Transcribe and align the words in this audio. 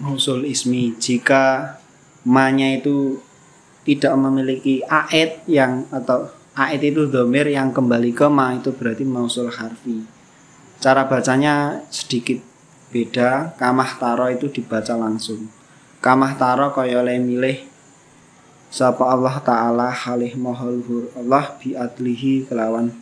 mausul 0.00 0.44
ismi. 0.48 0.96
Jika 0.96 1.76
ma-nya 2.26 2.76
itu 2.76 3.20
tidak 3.86 4.14
memiliki 4.18 4.82
aid 4.86 5.46
yang 5.46 5.86
atau 5.94 6.26
aid 6.58 6.82
itu 6.82 7.06
domir 7.06 7.46
yang 7.46 7.70
kembali 7.70 8.10
ke 8.10 8.26
ma 8.26 8.56
itu 8.56 8.74
berarti 8.74 9.04
mausul 9.06 9.52
harfi. 9.52 10.02
Cara 10.82 11.06
bacanya 11.08 11.84
sedikit 11.88 12.42
beda. 12.90 13.56
Kamah 13.56 13.96
taro 13.96 14.26
itu 14.28 14.50
dibaca 14.50 14.92
langsung. 14.98 15.48
Kamah 16.04 16.36
taro 16.36 16.74
kaya 16.74 17.00
oleh 17.00 17.16
milih 17.16 17.58
sapa 18.66 19.08
Allah 19.08 19.40
taala 19.40 19.88
halih 19.88 20.34
mohol 20.36 20.82
Allah 21.16 21.54
bi 21.56 21.72
adlihi 21.72 22.44
kelawan 22.44 22.92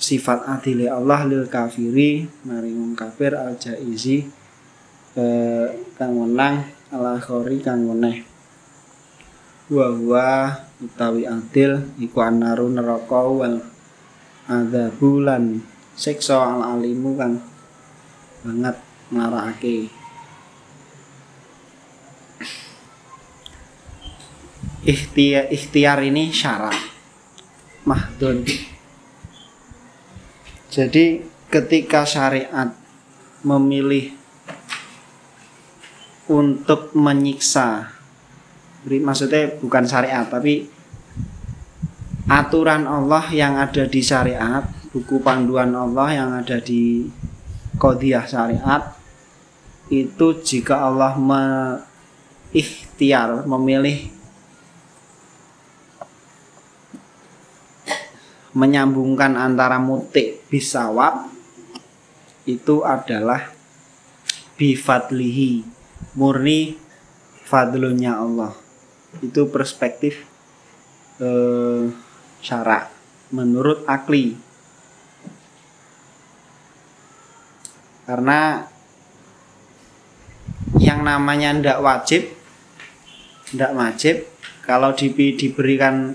sifat 0.00 0.44
adile 0.48 0.90
Allah 0.90 1.24
lil 1.28 1.46
kafiri 1.46 2.26
maring 2.44 2.96
kafir 2.96 3.36
al 3.36 3.54
jaizi 3.56 4.26
eh, 5.16 5.66
kang 5.96 6.14
menang 6.14 6.66
ala 6.90 7.18
khori 7.18 7.62
kang 7.62 7.86
meneh. 7.86 8.22
Wa 9.70 9.94
wa 9.94 10.30
utawi 10.82 11.26
adil 11.26 11.94
iku 12.02 12.26
anaru 12.26 12.66
neraka 12.70 13.22
wal 13.30 13.62
adzabulan 14.50 15.62
siksa 15.94 16.58
al 16.58 16.62
alimu 16.78 17.14
kang 17.14 17.38
banget 18.42 18.76
marakake 19.14 19.92
ikhtiar 24.84 25.52
ikhtiar 25.52 25.98
ini 26.02 26.32
syarat. 26.32 26.76
Mahdun. 27.84 28.44
Jadi 30.70 31.24
ketika 31.50 32.06
syariat 32.06 32.76
memilih 33.42 34.19
untuk 36.30 36.94
menyiksa. 36.94 37.90
Maksudnya 38.86 39.58
bukan 39.58 39.84
syariat 39.84 40.24
tapi 40.30 40.70
aturan 42.30 42.86
Allah 42.86 43.26
yang 43.34 43.58
ada 43.58 43.84
di 43.90 43.98
syariat 43.98 44.62
buku 44.94 45.18
panduan 45.18 45.74
Allah 45.74 46.08
yang 46.14 46.30
ada 46.38 46.62
di 46.62 47.10
kodiah 47.74 48.22
syariat 48.22 48.94
itu 49.90 50.38
jika 50.38 50.86
Allah 50.86 51.18
ikhtiar 52.54 53.42
memilih 53.50 54.10
menyambungkan 58.54 59.34
antara 59.34 59.82
mutik 59.82 60.46
bisawab 60.46 61.30
itu 62.46 62.82
adalah 62.86 63.50
bifadlihi 64.54 65.79
murni 66.14 66.78
fadlunya 67.46 68.18
Allah. 68.18 68.54
Itu 69.22 69.50
perspektif 69.50 70.22
eh, 71.18 71.90
syarak 72.40 72.90
menurut 73.34 73.82
akli. 73.86 74.38
Karena 78.06 78.66
yang 80.80 81.06
namanya 81.06 81.54
ndak 81.54 81.78
wajib 81.78 82.22
ndak 83.54 83.74
wajib 83.74 84.16
kalau 84.62 84.94
di, 84.94 85.10
diberikan 85.34 86.14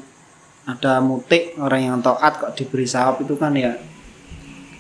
ada 0.65 0.97
mutik 1.03 1.53
orang 1.61 1.81
yang 1.93 1.97
taat 2.01 2.41
kok 2.41 2.57
diberi 2.57 2.87
sawab 2.89 3.21
itu 3.21 3.37
kan 3.37 3.53
ya 3.53 3.77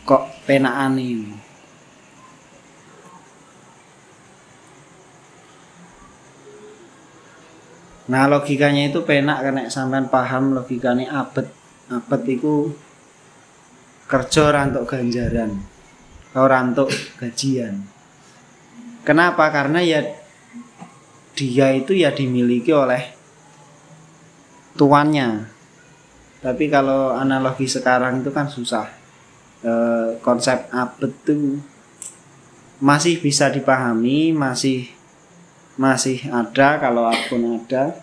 kok 0.07 0.25
penaan 0.49 0.97
ini 0.97 1.44
Nah 8.05 8.29
logikanya 8.29 8.93
itu 8.93 9.01
penak 9.01 9.41
karena 9.41 9.61
sampean 9.69 10.09
paham 10.09 10.53
logikanya 10.53 11.25
abet. 11.25 11.49
Abet 11.89 12.21
itu 12.29 12.73
kerja 14.05 14.53
rantuk 14.53 14.85
ganjaran 14.85 15.75
kau 16.35 16.51
rantuk 16.51 16.91
gajian. 17.15 17.87
Kenapa? 19.07 19.47
Karena 19.55 19.79
ya 19.79 20.03
dia 21.31 21.71
itu 21.71 21.95
ya 21.95 22.11
dimiliki 22.11 22.75
oleh 22.75 23.15
tuannya. 24.75 25.47
Tapi 26.43 26.67
kalau 26.67 27.15
analogi 27.15 27.71
sekarang 27.71 28.19
itu 28.19 28.35
kan 28.35 28.51
susah. 28.51 28.91
E, 29.63 29.73
konsep 30.19 30.67
abet 30.75 31.15
itu 31.23 31.63
masih 32.83 33.23
bisa 33.23 33.47
dipahami 33.47 34.35
masih 34.35 34.91
masih 35.75 36.27
ada 36.31 36.79
kalau 36.79 37.07
akun 37.07 37.59
ada. 37.59 37.95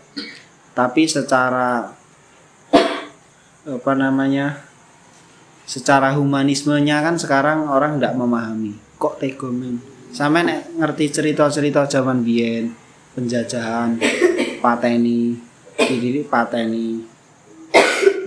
Tapi 0.73 1.05
secara 1.05 1.93
apa 3.63 3.93
namanya 3.95 4.65
secara 5.69 6.17
humanismenya 6.17 7.05
kan 7.05 7.21
sekarang 7.21 7.69
orang 7.69 8.01
tidak 8.01 8.17
memahami. 8.17 8.77
Kok 8.97 9.21
tegomen 9.21 9.93
sama 10.13 10.45
nek 10.45 10.77
ngerti 10.77 11.09
cerita-cerita 11.09 11.89
zaman 11.89 12.21
biyen 12.21 12.69
penjajahan 13.17 13.97
pateni 14.61 15.41
diri 15.81 16.21
pateni 16.21 17.01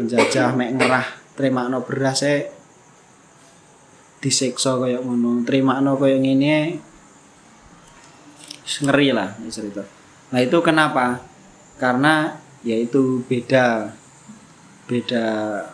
penjajah 0.01 0.57
mek 0.57 0.81
ngerah 0.81 1.05
terima 1.37 1.69
no 1.69 1.85
beras 1.85 2.25
e 2.25 2.49
disiksa 4.17 4.81
kayak 4.81 5.05
ngono 5.05 5.45
terima 5.45 5.77
no 5.77 5.93
kayak 6.01 6.25
gini 6.25 6.81
ngeri 8.65 9.13
lah 9.13 9.37
cerita. 9.47 9.85
Nah 10.33 10.39
itu 10.41 10.57
kenapa? 10.65 11.21
Karena 11.77 12.33
yaitu 12.65 13.21
beda 13.29 13.93
beda 14.89 15.25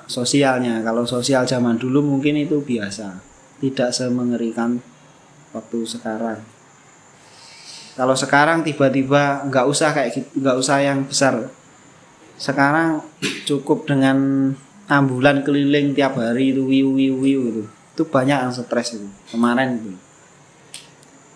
sosialnya. 0.08 0.84
Kalau 0.84 1.08
sosial 1.08 1.48
zaman 1.48 1.80
dulu 1.80 2.04
mungkin 2.04 2.36
itu 2.36 2.60
biasa 2.60 3.20
tidak 3.64 3.96
semengerikan 3.96 4.84
waktu 5.56 5.80
sekarang. 5.88 6.40
Kalau 7.96 8.16
sekarang 8.16 8.64
tiba-tiba 8.64 9.48
nggak 9.48 9.66
usah 9.68 9.92
kayak 9.92 10.10
gitu 10.16 10.30
nggak 10.40 10.58
usah 10.60 10.78
yang 10.84 11.08
besar. 11.08 11.52
Sekarang 12.36 13.06
cukup 13.46 13.86
dengan 13.86 14.52
ambulan 14.92 15.40
keliling 15.48 15.96
tiap 15.96 16.20
hari 16.20 16.52
itu 16.52 16.68
wiu 16.68 16.92
wiu 17.00 17.16
wiu 17.16 17.42
itu 17.48 17.64
itu 17.96 18.04
banyak 18.04 18.44
yang 18.44 18.52
stres 18.52 19.00
itu 19.00 19.08
kemarin 19.32 19.80
itu 19.80 19.96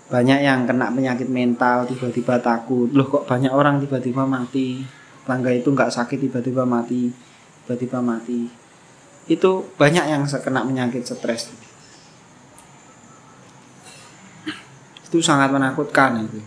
banyak 0.05 0.39
yang 0.45 0.69
kena 0.69 0.93
penyakit 0.93 1.29
mental 1.29 1.89
tiba-tiba 1.89 2.37
takut. 2.37 2.89
Loh 2.93 3.09
kok 3.09 3.25
banyak 3.25 3.49
orang 3.49 3.81
tiba-tiba 3.81 4.25
mati? 4.25 4.85
Tangga 5.25 5.49
itu 5.49 5.73
nggak 5.73 5.89
sakit 5.89 6.29
tiba-tiba 6.29 6.63
mati 6.65 7.09
tiba-tiba 7.65 7.97
mati. 8.01 8.45
Itu 9.25 9.65
banyak 9.73 10.05
yang 10.05 10.21
kena 10.29 10.61
penyakit 10.61 11.01
stres. 11.01 11.49
Itu 15.09 15.17
sangat 15.21 15.49
menakutkan 15.49 16.29
itu 16.29 16.37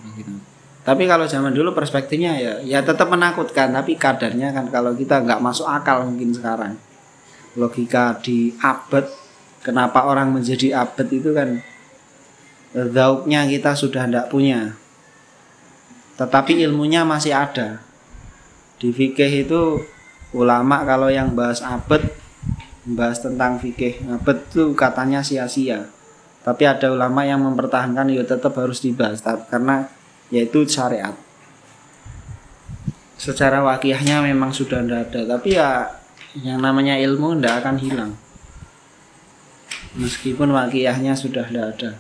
tapi 0.89 1.05
kalau 1.05 1.29
zaman 1.29 1.53
dulu 1.53 1.77
perspektifnya 1.77 2.33
ya 2.41 2.53
ya 2.65 2.81
tetap 2.81 3.13
menakutkan 3.13 3.77
tapi 3.77 4.01
kadarnya 4.01 4.57
kan 4.57 4.73
kalau 4.73 4.97
kita 4.97 5.21
nggak 5.21 5.45
masuk 5.45 5.69
akal 5.69 6.01
mungkin 6.09 6.33
sekarang. 6.33 6.81
Logika 7.61 8.17
di 8.25 8.57
abad 8.57 9.05
kenapa 9.61 10.09
orang 10.09 10.33
menjadi 10.33 10.81
abad 10.81 11.05
itu 11.13 11.37
kan 11.37 11.61
zauknya 12.75 13.49
kita 13.49 13.73
sudah 13.73 14.05
tidak 14.05 14.29
punya. 14.29 14.77
Tetapi 16.21 16.59
ilmunya 16.67 17.06
masih 17.06 17.33
ada. 17.33 17.81
Di 18.79 18.91
fikih 18.93 19.47
itu 19.49 19.83
ulama 20.34 20.84
kalau 20.84 21.09
yang 21.09 21.33
bahas 21.33 21.65
abad 21.65 22.05
bahas 22.89 23.21
tentang 23.21 23.61
fikih 23.61 24.01
abad 24.11 24.37
itu 24.51 24.75
katanya 24.77 25.25
sia-sia. 25.25 25.89
Tapi 26.45 26.65
ada 26.65 26.93
ulama 26.93 27.26
yang 27.26 27.44
mempertahankan 27.44 28.09
ya 28.09 28.25
tetap 28.25 28.56
harus 28.56 28.81
dibahas 28.81 29.20
karena 29.23 29.88
yaitu 30.29 30.65
syariat. 30.69 31.17
Secara 33.19 33.65
wakiyahnya 33.67 34.23
memang 34.23 34.55
sudah 34.55 34.85
tidak 34.85 35.11
ada 35.11 35.20
tapi 35.37 35.59
ya 35.59 35.91
yang 36.38 36.62
namanya 36.62 36.94
ilmu 37.00 37.35
tidak 37.38 37.65
akan 37.65 37.76
hilang. 37.82 38.12
Meskipun 39.99 40.55
wakiyahnya 40.55 41.19
sudah 41.19 41.49
tidak 41.50 41.67
ada 41.79 41.91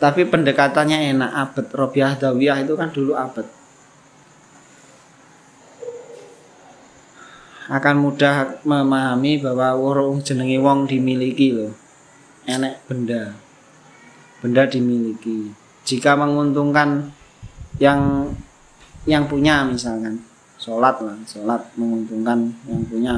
tapi 0.00 0.24
pendekatannya 0.24 1.12
enak 1.12 1.30
abad 1.30 1.66
Robiah 1.76 2.16
Dawiyah 2.16 2.64
itu 2.64 2.74
kan 2.74 2.88
dulu 2.90 3.12
abad 3.12 3.46
akan 7.70 7.96
mudah 8.02 8.58
memahami 8.66 9.38
bahwa 9.38 9.78
wong 9.78 10.26
jenengi 10.26 10.58
wong 10.58 10.90
dimiliki 10.90 11.54
loh 11.54 11.70
enek 12.48 12.82
benda. 12.90 13.36
Benda 14.40 14.64
dimiliki. 14.66 15.52
Jika 15.86 16.18
menguntungkan 16.18 17.12
yang 17.78 18.32
yang 19.06 19.30
punya 19.30 19.62
misalkan. 19.62 20.18
Sholat 20.60 21.00
lah 21.00 21.16
sholat 21.24 21.62
menguntungkan 21.78 22.52
yang 22.66 22.82
punya. 22.90 23.14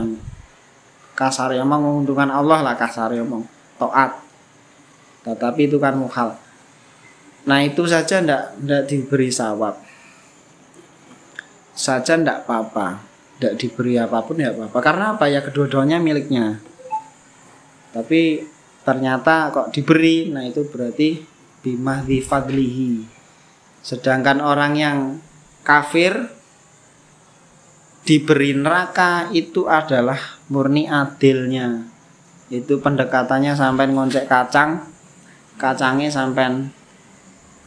Kasar 1.17 1.57
yang 1.57 1.67
menguntungkan 1.67 2.29
Allah 2.29 2.61
lah 2.61 2.75
kasar 2.77 3.15
yang 3.17 3.27
toat 3.81 4.23
tetapi 5.23 5.71
itu 5.71 5.79
kan 5.79 5.95
muhal 5.95 6.35
nah 7.43 7.59
itu 7.63 7.83
saja 7.87 8.23
ndak 8.23 8.63
ndak 8.63 8.83
diberi 8.87 9.29
sawab. 9.33 9.79
Saja 11.75 12.15
ndak 12.15 12.47
apa-apa. 12.47 13.03
Ndak 13.43 13.55
diberi 13.59 13.99
apa 13.99 14.23
pun 14.23 14.39
ya 14.39 14.55
apa-apa. 14.55 14.79
Karena 14.79 15.05
apa 15.17 15.27
ya? 15.27 15.43
Kedua-duanya 15.43 15.99
miliknya. 15.99 16.63
Tapi 17.93 18.47
ternyata 18.83 19.55
kok 19.55 19.71
diberi 19.71 20.31
nah 20.31 20.43
itu 20.43 20.67
berarti 20.67 21.23
bimahdi 21.63 22.19
fadlihi. 22.23 22.93
Sedangkan 23.83 24.39
orang 24.43 24.73
yang 24.79 24.99
kafir 25.67 26.31
diberi 28.03 28.55
neraka 28.55 29.31
itu 29.31 29.67
adalah 29.71 30.19
murni 30.51 30.91
adilnya. 30.91 31.87
Itu 32.51 32.83
pendekatannya 32.83 33.55
sampai 33.55 33.89
ngoncek 33.91 34.27
kacang 34.27 34.93
kacangnya 35.57 36.11
sampai 36.11 36.69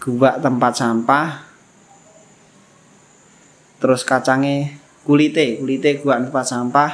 gubak 0.05 0.37
tempat 0.37 0.77
sampah 0.77 1.41
terus 3.81 4.05
kacangnya 4.05 4.77
kulite 5.01 5.57
kulite 5.57 5.97
gua 6.05 6.21
tempat 6.21 6.45
sampah 6.45 6.91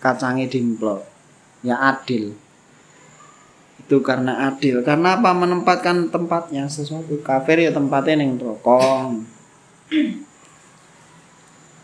kacangnya 0.00 0.48
dimplok. 0.48 1.04
Ya 1.64 1.80
adil. 1.80 2.36
Itu 3.80 4.04
karena 4.04 4.52
adil. 4.52 4.84
Karena 4.84 5.16
apa? 5.16 5.32
Menempatkan 5.32 6.12
tempatnya 6.12 6.68
sesuatu. 6.68 7.16
Kafir 7.24 7.64
ya 7.64 7.72
tempatnya 7.72 8.20
neng 8.20 8.36
rokok 8.36 9.24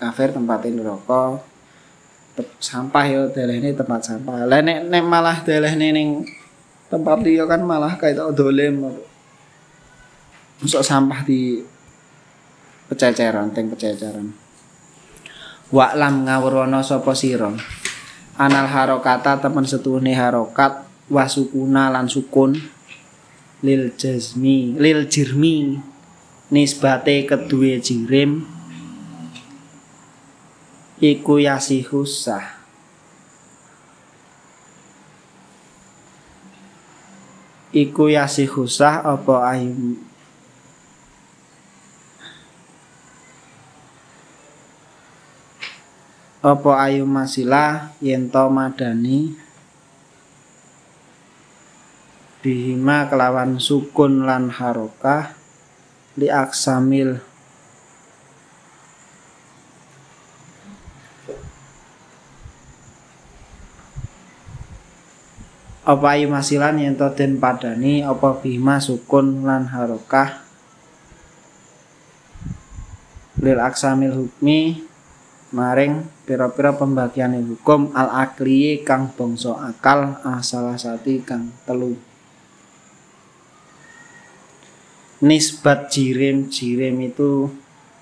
kafir 0.01 0.33
tempatnya 0.33 0.81
rokok 0.81 1.45
sampah 2.57 3.05
ya 3.05 3.29
ini 3.29 3.77
tempat 3.77 4.01
sampah. 4.01 4.49
Lah 4.49 4.65
nek, 4.65 4.89
malah 5.05 5.45
delehne 5.45 5.93
ning 5.93 6.25
tempat 6.89 7.21
dia 7.21 7.45
kan 7.45 7.61
malah 7.61 8.01
kayak 8.01 8.17
tau 8.17 8.33
masuk 10.61 10.85
sampah 10.85 11.25
di 11.25 11.65
pececeran 12.93 13.49
teng 13.57 13.73
pececeran 13.73 14.29
Wa'lam 15.71 16.27
ngawrono 16.27 16.83
sapa 16.83 17.15
sira? 17.15 17.55
Anal 18.35 18.67
harokata 18.67 19.39
temen 19.39 19.63
setuhne 19.63 20.19
harokat 20.19 20.83
wasukuna 21.07 21.95
lan 21.95 22.11
sukun. 22.11 22.59
Lil 23.63 23.95
jazmi 23.95 24.75
lil 24.75 25.07
jirmi 25.07 25.79
nisbate 26.51 27.23
kedue 27.23 27.79
jirim. 27.79 28.43
Iku 30.99 31.39
yasihusah 31.39 32.61
iku 37.71 38.11
yasihusah 38.11 39.07
apa 39.07 39.55
ayu 39.55 40.10
apa 46.41 46.89
ayu 46.89 47.05
masilah 47.05 47.93
yen 48.01 48.33
to 48.33 48.49
madani? 48.49 49.37
Bihima 52.41 53.05
kelawan 53.13 53.61
sukun 53.61 54.25
lan 54.25 54.49
harokah 54.49 55.37
li 56.17 56.33
aksamil. 56.33 57.21
Apa 65.85 66.17
ayu 66.17 66.33
masilan 66.33 66.81
yen 66.81 66.97
to 66.97 67.05
den 67.13 67.37
padani? 67.37 68.01
Apa 68.01 68.41
bihima 68.41 68.81
sukun 68.81 69.45
lan 69.45 69.69
harokah 69.69 70.41
lil 73.37 73.61
aksamil 73.61 74.17
hukmi 74.17 74.90
maring 75.51 76.07
pira-pira 76.23 76.71
pembagian 76.71 77.35
hukum 77.43 77.91
al 77.91 78.07
akli 78.23 78.87
kang 78.87 79.11
bangsa 79.11 79.59
akal 79.59 80.15
salah 80.47 80.79
sati 80.79 81.19
kang 81.23 81.51
telu. 81.67 81.99
Nisbat 85.21 85.91
jirim 85.93 86.49
jirim 86.49 86.97
itu 87.05 87.51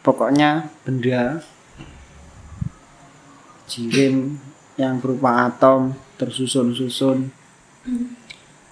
pokoknya 0.06 0.70
benda 0.86 1.42
jirim 3.66 4.38
yang 4.78 5.02
berupa 5.02 5.48
atom 5.48 5.96
tersusun-susun. 6.20 7.32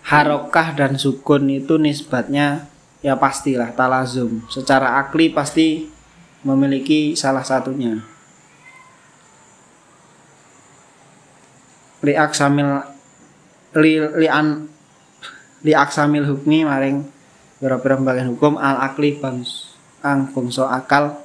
Harokah 0.06 0.78
dan 0.78 0.94
sukun 0.94 1.50
itu 1.50 1.74
nisbatnya 1.80 2.70
ya 3.02 3.18
pastilah 3.18 3.74
talazum. 3.74 4.46
Secara 4.46 5.02
akli 5.02 5.34
pasti 5.34 5.90
memiliki 6.46 7.18
salah 7.18 7.42
satunya 7.42 8.15
li 12.06 12.14
aksamil 12.14 12.86
li 13.74 13.98
li 13.98 14.28
an 14.30 14.70
li 15.66 15.74
aksamil 15.74 16.22
hukmi 16.22 16.62
maring 16.62 17.02
pira-pira 17.58 17.98
bagian 17.98 18.30
hukum 18.30 18.54
al 18.62 18.78
akli 18.78 19.18
bang 19.18 19.42
ang 20.06 20.30
bangsa 20.30 20.70
akal. 20.70 21.18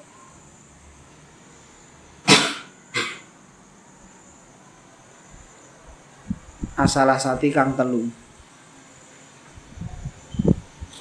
Asalah 6.73 7.21
sati 7.21 7.53
kang 7.53 7.77
telu. 7.77 8.09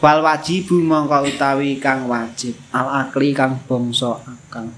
Wal 0.01 0.21
wajibu 0.21 0.77
mongko 0.81 1.25
utawi 1.25 1.81
kang 1.81 2.05
wajib 2.05 2.53
al 2.77 3.09
akli 3.09 3.33
kang 3.33 3.57
bangsa 3.65 4.21
akal. 4.29 4.69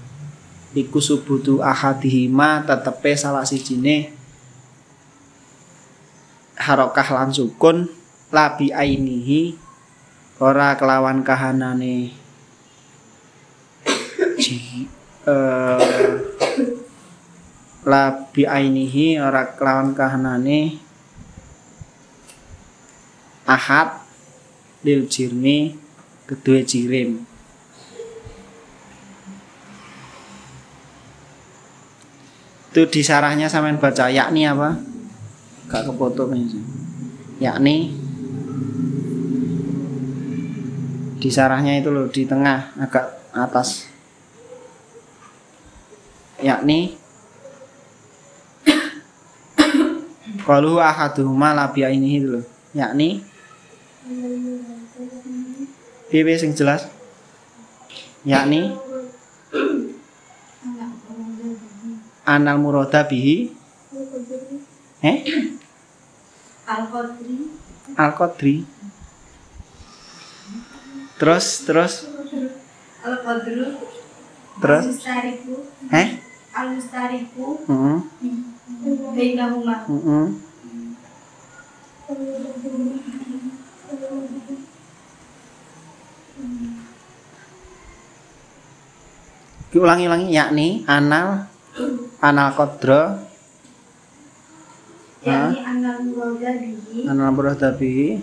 Iku 0.71 1.03
subutu 1.03 1.59
ahadihima 1.59 2.63
tetepe 2.63 3.19
salah 3.19 3.43
sijine 3.43 4.22
harokah 6.63 7.07
lan 7.11 7.35
sukun 7.35 7.91
labi 8.31 8.71
ainihi 8.71 9.59
ora 10.39 10.79
kelawan 10.79 11.19
kahanane. 11.27 12.15
Ji 14.39 14.87
uh, 15.27 16.23
labi 17.83 18.43
ainihi 18.47 19.19
ora 19.19 19.51
kelawan 19.51 19.91
kahanane. 19.91 20.79
Ahad 23.43 23.99
lil 24.87 25.03
jirmi 25.11 25.75
kedua 26.23 26.63
jirim. 26.63 27.27
Itu 32.73 32.89
disarahnya 32.89 33.51
sampean 33.51 33.77
baca 33.77 34.09
yakni 34.09 34.49
apa 34.49 34.92
gak 35.73 35.89
kefoto 35.89 36.29
yakni 37.41 37.97
di 41.17 41.31
sarahnya 41.31 41.79
itu 41.79 41.87
loh 41.87 42.11
di 42.11 42.27
tengah 42.27 42.75
agak 42.75 43.31
atas. 43.31 43.87
Yakni 46.43 46.99
kalau 50.43 50.83
ahaduhuma 50.83 51.55
labia 51.55 51.89
ini 51.89 52.19
itu 52.19 52.27
loh. 52.27 52.45
Yakni 52.75 53.23
piye 56.11 56.35
sing 56.35 56.51
jelas? 56.53 56.85
Yakni 58.27 58.75
anal 62.27 62.59
murada 62.59 63.07
bihi. 63.07 63.55
Eh 64.99 65.17
Al-Qadri. 66.63 67.37
Al-Qadri. 67.99 68.55
Terus 71.19 71.45
terus 71.67 71.93
Al-Qadru. 73.03 73.65
terus 74.61 74.83
Al-Mustariku. 74.85 75.55
eh 75.91 76.07
Al-Mustariku. 76.53 77.47
heeh 77.67 77.99
Bainahuma. 79.15 79.75
heeh 79.87 80.27
ulangi-ulangi 89.73 90.29
yakni 90.29 90.67
anal 90.85 91.49
anal 92.21 92.49
kodro 92.53 93.17
yakni 95.25 95.57
anal 97.07 97.31
murada 97.31 97.71
bihi 97.71 98.19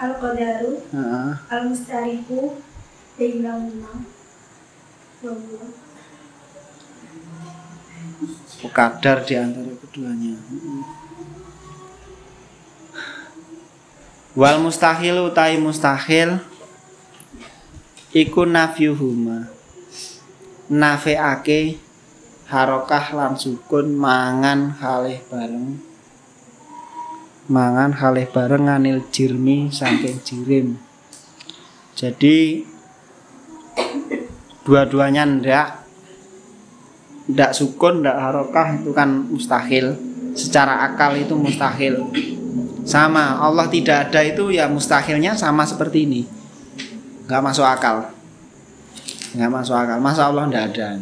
al 0.00 0.12
qadaru 0.16 0.80
heeh. 0.90 1.32
Al 1.46 1.62
mustariku 1.68 2.56
bainahuma 3.20 3.92
kadar 8.70 9.26
di 9.26 9.34
antara 9.34 9.72
keduanya. 9.72 10.36
Wal 14.32 14.56
mustahil 14.62 15.26
utai 15.26 15.58
mustahil. 15.58 16.38
Iku 18.10 18.42
nafyuhuma 18.42 19.46
nafeake 20.66 21.78
harokah 22.50 23.14
lan 23.14 23.38
sukun 23.38 23.94
mangan 23.94 24.74
halih 24.82 25.22
bareng. 25.30 25.78
Mangan 27.46 27.94
halih 27.94 28.26
bareng 28.26 28.66
nganil 28.66 29.06
jirmi 29.14 29.70
saking 29.70 30.18
jirim. 30.26 30.74
Jadi 31.94 32.66
dua-duanya 34.66 35.30
ndak 35.30 35.68
ndak 37.30 37.54
sukun 37.54 38.02
ndak 38.02 38.18
harokah 38.18 38.82
itu 38.82 38.90
kan 38.90 39.30
mustahil. 39.30 39.94
Secara 40.34 40.90
akal 40.90 41.14
itu 41.22 41.38
mustahil. 41.38 42.10
Sama 42.82 43.38
Allah 43.38 43.70
tidak 43.70 44.10
ada 44.10 44.26
itu 44.26 44.50
ya 44.50 44.66
mustahilnya 44.66 45.38
sama 45.38 45.62
seperti 45.62 46.02
ini. 46.02 46.22
Nggak 47.30 47.42
masuk 47.46 47.62
akal. 47.62 48.10
Nggak 49.38 49.50
masuk 49.54 49.74
akal. 49.78 50.02
Masa 50.02 50.26
Allah 50.26 50.50
ndak 50.50 50.74
ada 50.74 50.98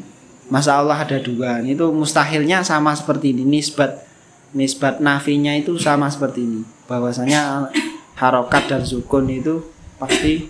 masa 0.48 0.76
Allah 0.76 0.98
ada 1.00 1.16
dua. 1.20 1.60
Itu 1.64 1.92
mustahilnya 1.92 2.64
sama 2.64 2.96
seperti 2.96 3.36
ini. 3.36 3.44
Nisbat 3.44 4.04
nisbat 4.52 5.00
nafinya 5.04 5.52
itu 5.52 5.76
sama 5.76 6.08
seperti 6.08 6.44
ini. 6.44 6.60
Bahwasanya 6.88 7.68
harokat 8.16 8.66
dan 8.66 8.82
sukun 8.82 9.28
itu 9.28 9.62
pasti 10.00 10.48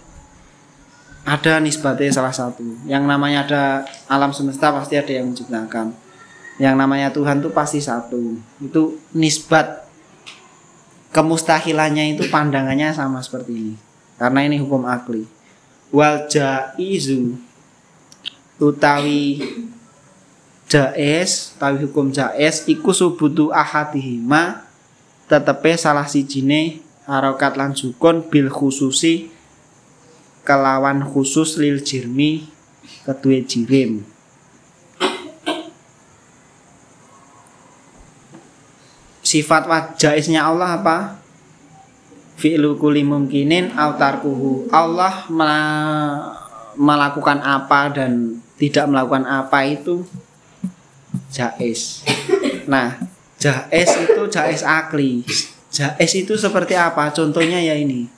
ada 1.27 1.61
nisbatnya 1.61 2.09
salah 2.15 2.33
satu. 2.33 2.65
Yang 2.89 3.05
namanya 3.05 3.39
ada 3.45 3.63
alam 4.09 4.33
semesta 4.33 4.73
pasti 4.73 4.97
ada 4.97 5.13
yang 5.13 5.29
menciptakan. 5.29 5.93
Yang 6.59 6.75
namanya 6.75 7.09
Tuhan 7.15 7.45
itu 7.45 7.51
pasti 7.53 7.79
satu. 7.83 8.39
Itu 8.63 8.99
nisbat. 9.13 9.87
Kemustahilannya 11.09 12.15
itu 12.19 12.29
pandangannya 12.29 12.93
sama 12.93 13.25
seperti 13.25 13.53
ini. 13.57 13.75
Karena 14.21 14.45
ini 14.45 14.61
hukum 14.61 14.85
akli. 14.85 15.25
Wal 15.89 16.29
jaizu 16.29 17.33
utawi 18.61 19.41
jais 20.69 21.57
utawi 21.57 21.89
hukum 21.89 22.13
jais 22.13 22.69
iku 22.69 22.93
subutu 22.93 23.49
ahadihima 23.51 24.69
tetepe 25.25 25.81
salah 25.81 26.05
sijine 26.05 26.85
harokat 27.09 27.57
lan 27.57 27.73
sukun 27.73 28.21
bil 28.29 28.53
khususi 28.53 29.33
kelawan 30.45 31.05
khusus 31.05 31.57
lil 31.57 31.81
jirmi 31.81 32.49
kedua 33.05 33.41
jirim. 33.45 34.05
Sifat 39.25 39.69
wajaisnya 39.69 40.49
Allah 40.49 40.81
apa? 40.81 41.21
Fi'lu 42.41 42.81
kulli 42.81 43.05
mungkinin 43.05 43.77
autarkuhu 43.77 44.73
Allah 44.73 45.29
melakukan 46.81 47.45
apa 47.45 47.93
dan 47.93 48.41
tidak 48.57 48.89
melakukan 48.89 49.29
apa 49.29 49.69
itu 49.69 50.09
jais. 51.33 52.03
Nah 52.67 53.01
jais 53.41 53.91
itu 53.99 54.23
jais 54.31 54.63
akli. 54.63 55.25
Jais 55.69 56.13
itu 56.17 56.35
seperti 56.37 56.75
apa? 56.75 57.11
Contohnya 57.13 57.61
ya 57.61 57.77
ini. 57.77 58.09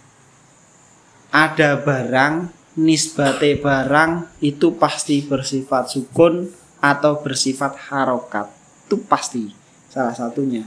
Ada 1.31 1.79
barang 1.79 2.51
nisbate 2.79 3.59
barang 3.59 4.41
itu 4.43 4.75
pasti 4.75 5.23
bersifat 5.23 5.95
sukun 5.95 6.51
atau 6.83 7.23
bersifat 7.23 7.77
harokat. 7.91 8.51
Itu 8.87 8.99
pasti 9.07 9.51
salah 9.91 10.15
satunya. 10.15 10.67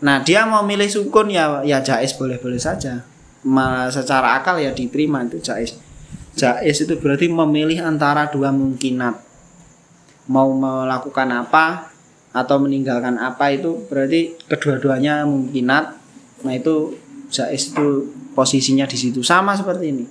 Nah 0.00 0.24
dia 0.24 0.48
mau 0.48 0.66
milih 0.66 0.88
sukun 0.88 1.30
ya 1.30 1.62
ya 1.62 1.78
jais 1.84 2.16
boleh 2.16 2.40
boleh 2.40 2.58
saja. 2.58 3.06
Malah 3.40 3.88
secara 3.88 4.36
akal 4.36 4.60
ya 4.60 4.74
diterima 4.74 5.22
itu 5.24 5.38
jais. 5.38 5.78
Jais 6.34 6.76
itu 6.78 6.94
berarti 6.98 7.26
memilih 7.30 7.84
antara 7.84 8.28
dua 8.28 8.50
mungkinat 8.50 9.29
mau 10.30 10.54
melakukan 10.54 11.26
apa 11.34 11.90
atau 12.30 12.62
meninggalkan 12.62 13.18
apa 13.18 13.50
itu 13.50 13.82
berarti 13.90 14.38
kedua-duanya 14.46 15.26
mungkinat. 15.26 15.98
Nah 16.46 16.54
itu 16.54 16.94
jais 17.34 17.74
itu 17.74 18.14
posisinya 18.38 18.86
di 18.86 18.94
situ. 18.94 19.26
Sama 19.26 19.58
seperti 19.58 19.84
ini. 19.90 20.06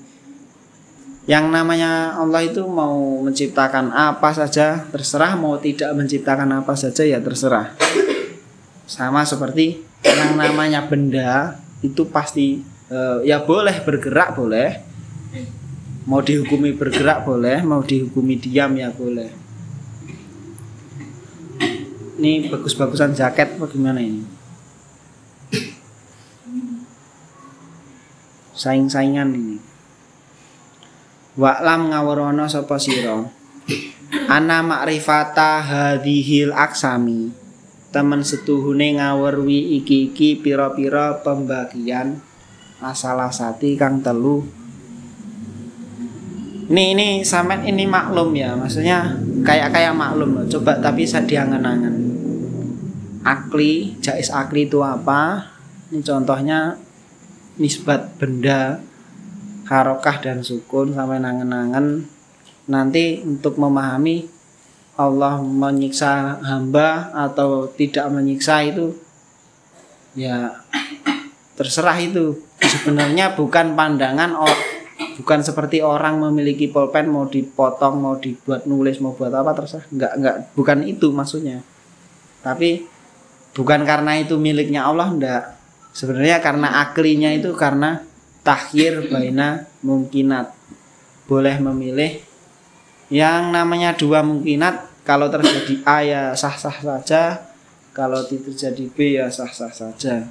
Yang 1.23 1.45
namanya 1.47 2.19
Allah 2.19 2.43
itu 2.43 2.67
mau 2.67 3.23
menciptakan 3.23 3.95
apa 3.95 4.35
saja 4.35 4.83
terserah. 4.91 5.39
Mau 5.39 5.55
tidak 5.55 5.95
menciptakan 5.95 6.51
apa 6.51 6.75
saja 6.75 7.07
ya 7.07 7.23
terserah. 7.23 7.79
Sama 8.83 9.23
seperti 9.23 9.79
yang 10.03 10.35
namanya 10.35 10.83
benda 10.83 11.55
itu 11.79 12.03
pasti 12.11 12.59
uh, 12.91 13.23
ya 13.23 13.39
boleh 13.39 13.79
bergerak 13.87 14.35
boleh. 14.35 14.83
Mau 16.09 16.19
dihukumi 16.19 16.73
bergerak 16.73 17.21
boleh 17.21 17.61
mau 17.61 17.85
dihukumi 17.85 18.41
diam 18.41 18.73
ya 18.73 18.89
boleh 18.89 19.38
ini 22.19 22.51
bagus-bagusan 22.51 23.15
jaket 23.15 23.55
bagaimana 23.55 24.03
ini? 24.03 24.27
Saing-saingan 28.51 29.31
ini. 29.31 29.57
Wa'lam 31.39 31.95
ngawrono 31.95 32.43
sapa 32.51 32.75
sira? 32.75 33.23
Ana 34.27 34.59
makrifata 34.59 35.63
hadhil 35.63 36.51
aksami. 36.51 37.31
Temen 37.95 38.21
setuhune 38.27 38.99
ngawerwi 38.99 39.79
iki-iki 39.79 40.35
pira-pira 40.35 41.23
pembagian 41.23 42.19
asalasati 42.83 43.79
kang 43.79 44.03
telu. 44.03 44.43
Ini 46.69 46.83
ini 46.93 47.07
sampean 47.23 47.65
ini 47.65 47.87
maklum 47.87 48.35
ya 48.35 48.53
maksudnya 48.53 49.17
kayak 49.41 49.73
kayak 49.73 49.95
maklum 49.95 50.37
loh 50.37 50.45
coba 50.45 50.77
tapi 50.77 51.01
saya 51.01 51.25
diangan-angan 51.25 52.08
akli 53.23 53.99
jais 53.99 54.31
akli 54.31 54.67
itu 54.67 54.83
apa? 54.83 55.51
Ini 55.89 56.05
contohnya 56.05 56.77
nisbat 57.59 58.15
benda 58.15 58.79
harokah 59.69 60.17
dan 60.23 60.41
sukun 60.41 60.97
sampai 60.97 61.21
nangen-nangen 61.21 62.09
nanti 62.69 63.21
untuk 63.25 63.57
memahami 63.57 64.29
Allah 64.99 65.39
menyiksa 65.39 66.43
hamba 66.43 67.13
atau 67.15 67.71
tidak 67.71 68.11
menyiksa 68.11 68.67
itu 68.67 68.93
ya 70.17 70.59
terserah 71.55 71.95
itu. 71.99 72.43
Sebenarnya 72.59 73.33
bukan 73.33 73.73
pandangan 73.73 74.35
or, 74.35 74.51
bukan 75.17 75.39
seperti 75.41 75.79
orang 75.79 76.19
memiliki 76.21 76.69
pulpen 76.69 77.09
mau 77.09 77.25
dipotong 77.25 77.97
mau 77.97 78.19
dibuat 78.19 78.67
nulis 78.67 78.99
mau 78.99 79.15
buat 79.15 79.31
apa 79.31 79.55
terserah. 79.55 79.87
Nggak 79.89 80.11
nggak 80.19 80.35
bukan 80.53 80.79
itu 80.83 81.07
maksudnya. 81.15 81.63
Tapi 82.43 82.98
bukan 83.57 83.81
karena 83.85 84.19
itu 84.21 84.37
miliknya 84.37 84.85
Allah 84.85 85.09
ndak 85.13 85.59
Sebenarnya 85.89 86.37
karena 86.39 86.85
aklinya 86.85 87.33
itu 87.33 87.51
karena 87.57 88.05
takhir 88.45 89.09
baina 89.09 89.65
mungkinat. 89.81 90.53
Boleh 91.25 91.61
memilih 91.61 92.21
yang 93.09 93.49
namanya 93.53 93.93
dua 93.97 94.21
mungkinat 94.21 95.05
kalau 95.05 95.29
terjadi 95.29 95.81
A 95.85 95.97
ya 96.05 96.23
sah-sah 96.37 96.77
saja, 96.77 97.41
kalau 97.93 98.21
terjadi 98.25 98.85
B 98.89 99.17
ya 99.17 99.29
sah-sah 99.33 99.73
saja. 99.73 100.29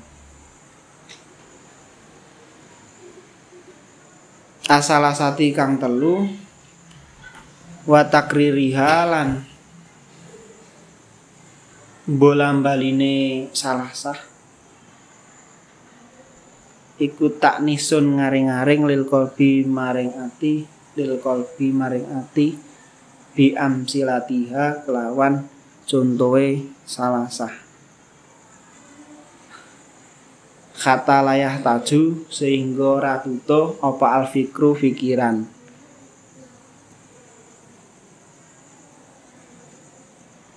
Asalasati 4.69 5.51
kang 5.57 5.81
telu 5.81 6.29
wa 7.89 8.03
takririha 8.05 8.95
lan 9.09 9.48
bolam 12.09 12.65
baline 12.65 13.53
salah 13.53 13.93
sah. 13.93 14.17
Iku 16.97 17.37
tak 17.37 17.61
nisun 17.61 18.17
ngaring-ngaring 18.17 18.88
lil 18.88 19.05
kolbi 19.05 19.69
maring 19.69 20.17
ati 20.17 20.65
lil 20.97 21.21
kolbi 21.21 21.69
maring 21.69 22.09
ati. 22.09 22.57
Bi 23.37 23.53
amsilatiha 23.53 24.88
kelawan 24.88 25.45
contohe 25.85 26.65
salah 26.88 27.29
sah. 27.29 27.53
Kata 30.81 31.21
layah 31.21 31.61
taju 31.61 32.25
sehingga 32.33 33.05
ratuto 33.05 33.77
apa 33.85 34.17
alfikru 34.17 34.73
fikiran 34.73 35.58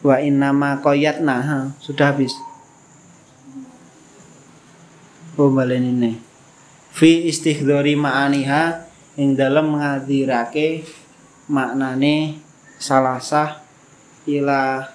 wa 0.01 0.17
innama 0.17 0.81
koyat 0.81 1.21
nah 1.21 1.73
sudah 1.81 2.13
habis. 2.13 2.33
Oh 5.39 5.49
balen 5.49 5.97
ini. 5.97 6.19
Fi 6.91 7.31
istighdari 7.31 7.95
ma'aniha 7.95 8.85
ing 9.15 9.33
dalam 9.39 9.79
ngadirake 9.79 10.83
maknane 11.47 12.37
salasah 12.77 13.63
ila 14.27 14.91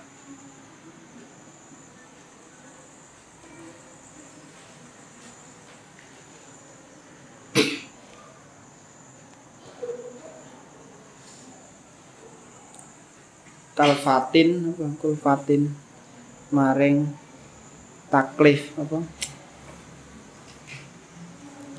kalfatin 13.77 14.73
apa? 14.73 14.85
Kulfatin 14.99 15.71
maring 16.51 17.05
taklif 18.09 18.73
apa? 18.81 19.05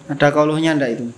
Ada 0.07 0.31
kauluhnya 0.31 0.77
ndak 0.77 0.95
itu 0.95 1.11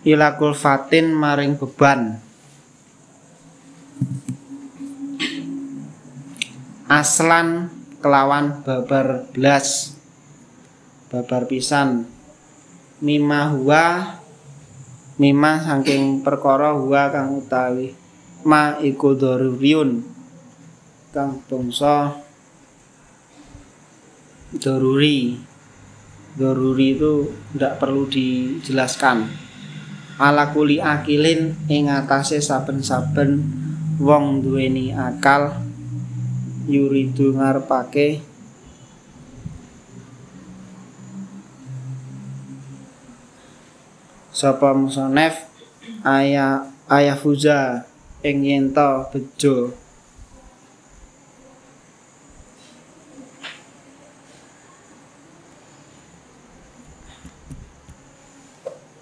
ila 0.00 0.40
kulfatin 0.40 1.12
maring 1.12 1.60
beban. 1.60 2.16
Aslan 6.90 7.70
kelawan 8.00 8.64
babar 8.64 9.28
belas 9.30 9.94
babar 11.12 11.44
pisan. 11.46 12.08
Mima 13.00 13.52
huwa 13.52 14.16
mima 15.20 15.60
saking 15.60 16.24
perkara 16.24 16.76
huwa 16.76 17.08
kang 17.12 17.36
utawi 17.36 17.92
ma 18.44 18.80
iku 18.80 19.12
daruriyun. 19.14 20.00
Kang 21.12 21.44
bangsa 21.44 22.16
daruri. 24.56 25.36
Daruri 26.30 26.94
itu 26.94 27.26
tidak 27.52 27.82
perlu 27.82 28.06
dijelaskan 28.06 29.49
ala 30.20 30.52
kuli 30.52 30.76
akilin 30.84 31.56
ing 31.72 31.88
atase 31.88 32.44
saben-saben 32.44 33.40
wong 33.96 34.44
duweni 34.44 34.92
akal 34.92 35.56
yuridu 36.68 37.32
ngarepake 37.40 38.20
sapa 44.28 44.76
musonef 44.76 45.48
aya 46.04 46.68
aya 46.84 47.16
fuza 47.16 47.88
ing 48.20 48.44
yen 48.44 48.76
to 48.76 49.08
bejo 49.08 49.79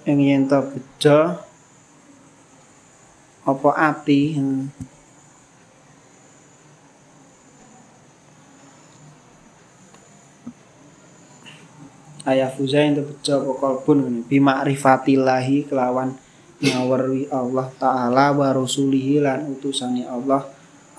ing 0.08 0.18
yen 0.24 0.48
to 0.48 0.56
bejo 0.72 1.36
apa 3.44 3.70
ati 3.76 4.40
ayah 12.28 12.52
fuza 12.52 12.84
yang 12.84 13.00
apa 13.00 13.52
kalbun 13.56 14.04
ngene? 14.04 14.20
Bi 14.28 14.36
makrifatillahi 14.36 15.64
kelawan 15.64 16.12
ngawerwi 16.60 17.32
Allah 17.32 17.72
taala 17.80 18.36
wa 18.36 18.48
rasulihi 18.52 19.24
lan 19.24 19.48
utusane 19.48 20.04
Allah. 20.04 20.44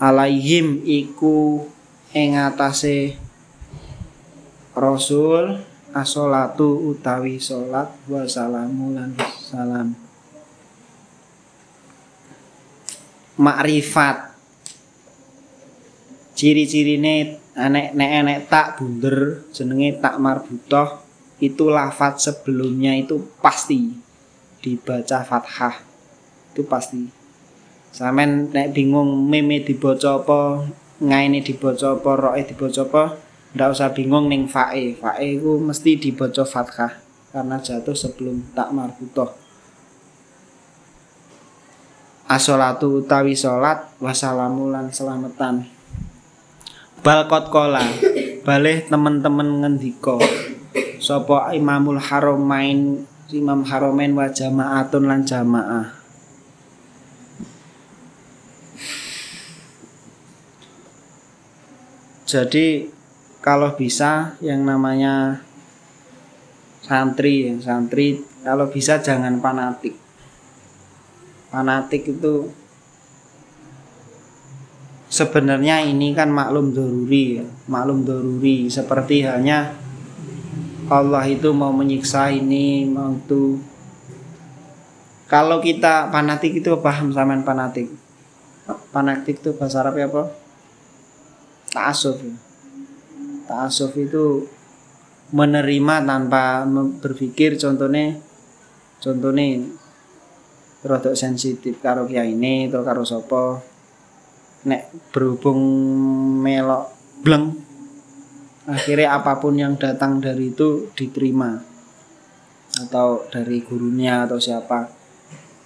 Alaihim 0.01 0.81
iku 0.81 1.69
ing 2.17 2.33
atase 2.33 3.13
rasul 4.73 5.68
asolatu 5.93 6.93
utawi 6.93 7.41
salat 7.41 7.89
wa 8.05 8.23
salamu 8.25 8.93
lan 8.93 9.15
salam. 9.41 9.95
Makrifat. 13.39 14.35
Ciri-cirine 16.35 17.39
enek 17.51 17.91
nek 17.95 18.11
enek 18.23 18.39
tak 18.47 18.79
bunder 18.79 19.43
jenenge 19.51 19.99
tak 19.99 20.15
marbutoh 20.23 21.03
itu 21.43 21.67
lafat 21.67 22.19
sebelumnya 22.19 22.95
itu 22.95 23.19
pasti 23.43 23.91
dibaca 24.63 25.23
fathah. 25.23 25.75
Itu 26.55 26.63
pasti. 26.67 27.11
Sampean 27.91 28.51
nek 28.51 28.71
bingung 28.71 29.27
meme 29.27 29.63
dibaca 29.63 30.23
apa 30.23 30.67
ngaine 30.99 31.39
dibaca 31.43 31.95
apa 31.95 32.11
roe 32.15 32.41
dibaca 32.43 32.81
apa 32.85 33.03
ndak 33.53 33.73
usah 33.73 33.89
bingung 33.93 34.27
ning 34.27 34.45
fae. 34.45 34.97
Fae 34.97 35.37
itu 35.39 35.57
mesti 35.57 35.97
dibaca 35.97 36.43
fathah 36.45 36.93
karena 37.29 37.61
jatuh 37.61 37.93
sebelum 37.93 38.41
tak 38.57 38.73
marbutoh 38.73 39.49
asolatu 42.29 43.01
utawi 43.01 43.33
salat 43.33 43.89
wasalamu 43.97 44.69
lan 44.69 44.93
selamatan. 44.93 45.65
Balkot 47.01 47.49
kola 47.49 47.81
balih 48.45 48.85
temen-temen 48.85 49.65
ngendika 49.65 50.21
sapa 51.01 51.57
imamul 51.57 51.97
haramain? 51.97 53.09
Imam 53.29 53.61
haramain 53.61 54.09
wa 54.17 54.25
jamaatun 54.25 55.05
lan 55.05 55.21
jamaah. 55.21 55.93
Jadi 62.25 62.89
kalau 63.39 63.71
bisa 63.75 64.35
yang 64.43 64.67
namanya 64.67 65.43
santri 66.83 67.47
yang 67.47 67.59
santri 67.63 68.19
kalau 68.43 68.67
bisa 68.67 68.99
jangan 68.99 69.39
fanatik 69.39 69.95
fanatik 71.47 72.03
itu 72.07 72.51
sebenarnya 75.09 75.81
ini 75.83 76.13
kan 76.13 76.29
maklum 76.29 76.71
doruri 76.75 77.41
ya. 77.41 77.47
maklum 77.65 78.05
doruri 78.05 78.69
seperti 78.69 79.25
halnya 79.25 79.73
Allah 80.89 81.25
itu 81.29 81.53
mau 81.53 81.69
menyiksa 81.69 82.33
ini 82.33 82.85
mau 82.89 83.13
itu 83.13 83.61
kalau 85.29 85.61
kita 85.61 86.09
fanatik 86.09 86.61
itu 86.61 86.73
paham 86.81 87.13
samaan 87.13 87.45
fanatik 87.45 87.89
fanatik 88.89 89.41
itu 89.41 89.53
bahasa 89.53 89.81
Arabnya 89.85 90.09
apa 90.09 90.23
ta'asuf 91.69 92.17
ya. 92.21 92.48
Ta'asuf 93.49 93.97
itu 93.97 94.45
menerima 95.33 96.05
tanpa 96.05 96.69
berpikir 97.01 97.57
contohnya 97.57 98.21
contohnya 99.01 99.65
rodok 100.85 101.17
sensitif 101.17 101.81
karo 101.81 102.05
kiai 102.05 102.37
ini 102.37 102.69
atau 102.69 102.85
karo 102.85 103.01
sopo 103.01 103.57
nek 104.69 104.93
berhubung 105.09 105.59
melok 106.45 106.93
bleng 107.25 107.69
akhirnya 108.69 109.17
apa 109.17 109.41
pun 109.41 109.57
yang 109.57 109.73
datang 109.81 110.21
dari 110.21 110.53
itu 110.53 110.93
diterima. 110.93 111.57
Atau 112.85 113.25
dari 113.33 113.65
gurunya 113.65 114.29
atau 114.29 114.37
siapa. 114.37 114.93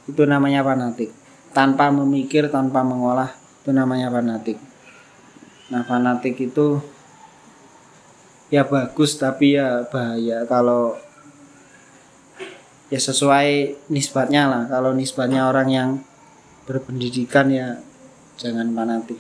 Itu 0.07 0.23
namanya 0.23 0.63
fanatik. 0.63 1.11
Tanpa 1.51 1.91
memikir 1.91 2.47
tanpa 2.47 2.81
mengolah 2.81 3.35
itu 3.61 3.75
namanya 3.75 4.09
fanatik. 4.09 4.57
Nah 5.69 5.83
fanatik 5.83 6.39
itu 6.39 6.79
ya 8.53 8.61
bagus 8.69 9.17
tapi 9.17 9.57
ya 9.57 9.81
bahaya 9.89 10.45
kalau 10.45 10.93
ya 12.93 13.01
sesuai 13.01 13.73
nisbatnya 13.89 14.45
lah. 14.45 14.63
Kalau 14.69 14.93
nisbatnya 14.93 15.49
orang 15.49 15.67
yang 15.73 15.89
berpendidikan 16.69 17.49
ya 17.49 17.81
jangan 18.37 18.69
fanatik. 18.69 19.17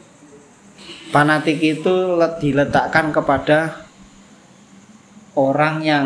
Fanatik 1.09 1.57
itu 1.57 2.21
diletakkan 2.37 3.09
kepada 3.09 3.89
orang 5.33 5.81
yang 5.81 6.05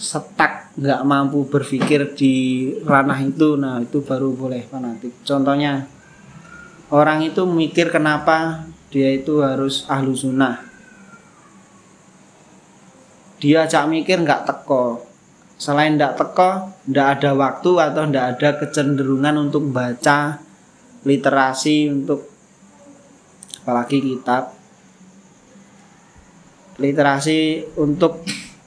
setak 0.00 0.72
nggak 0.76 1.04
mampu 1.04 1.44
berpikir 1.44 2.16
di 2.16 2.34
ranah 2.80 3.20
itu. 3.20 3.60
Nah 3.60 3.84
itu 3.84 4.00
baru 4.00 4.32
boleh 4.32 4.64
fanatik. 4.64 5.12
Contohnya 5.28 5.84
orang 6.88 7.20
itu 7.20 7.44
mikir 7.44 7.92
kenapa 7.92 8.64
dia 8.88 9.12
itu 9.12 9.44
harus 9.44 9.84
ahlu 9.92 10.16
sunnah 10.16 10.75
dia 13.36 13.68
cak 13.68 13.84
mikir 13.88 14.24
nggak 14.24 14.48
teko. 14.48 15.04
Selain 15.56 15.96
ndak 15.96 16.16
teko 16.20 16.72
ndak 16.88 17.06
ada 17.20 17.30
waktu 17.36 17.70
atau 17.80 18.02
ndak 18.08 18.26
ada 18.36 18.48
kecenderungan 18.60 19.48
untuk 19.48 19.68
baca 19.72 20.40
literasi 21.04 21.92
untuk 21.92 22.28
apalagi 23.64 23.98
kitab. 24.00 24.52
Literasi 26.76 27.72
untuk 27.80 28.20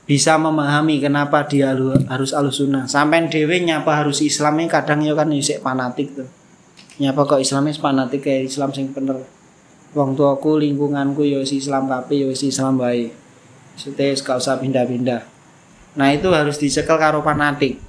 bisa 0.09 0.41
memahami 0.41 0.97
kenapa 0.97 1.45
dia 1.45 1.77
harus 2.09 2.33
alusuna 2.33 2.89
sampai 2.89 3.29
dewe 3.29 3.61
nyapa 3.61 4.01
harus 4.01 4.25
Islamnya 4.25 4.81
kadang 4.81 5.05
ya 5.05 5.13
kan 5.13 5.29
isek 5.29 5.61
fanatik 5.61 6.17
tuh. 6.17 6.29
Nyapa 6.97 7.25
kok 7.25 7.41
Islamnya 7.41 7.77
fanatik 7.77 8.25
kayak 8.25 8.49
Islam 8.49 8.73
sing 8.73 8.89
bener. 8.89 9.21
Wong 9.93 10.13
tuaku 10.17 10.61
lingkunganku 10.61 11.25
ya 11.25 11.41
si 11.45 11.61
Islam 11.61 11.89
kabeh 11.89 12.25
ya 12.25 12.29
si 12.33 12.49
Islam 12.49 12.77
baik 12.77 13.18
Sute 13.79 14.11
gak 14.11 14.43
usah 14.43 14.59
pindah-pindah 14.59 15.39
Nah, 15.97 16.13
itu 16.13 16.29
harus 16.29 16.61
dicekel 16.61 17.01
karo 17.01 17.25
fanatik. 17.25 17.81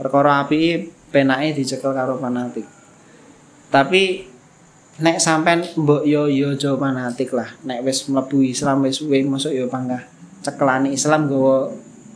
Perkara 0.00 0.44
api 0.44 0.88
penake 1.12 1.60
dicekel 1.60 1.92
karo 1.92 2.16
fanatik. 2.16 2.64
Tapi 3.68 4.24
nek 4.96 5.20
sampean 5.20 5.60
mbok 5.76 6.08
yo 6.08 6.24
yo 6.30 6.56
aja 6.56 6.72
fanatik 6.74 7.36
lah. 7.36 7.52
Nek 7.68 7.84
wis 7.84 8.08
mlebu 8.08 8.40
Islam 8.40 8.80
wis 8.84 8.98
suwe 9.00 9.20
masuk 9.28 9.52
yo 9.52 9.68
panggah 9.68 10.00
cekelane 10.40 10.94
Islam 10.94 11.28
gowo 11.28 11.74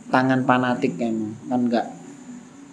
tangan 0.09 0.43
fanatik 0.47 0.97
kan 0.97 1.35
kan 1.45 1.61
enggak 1.67 1.87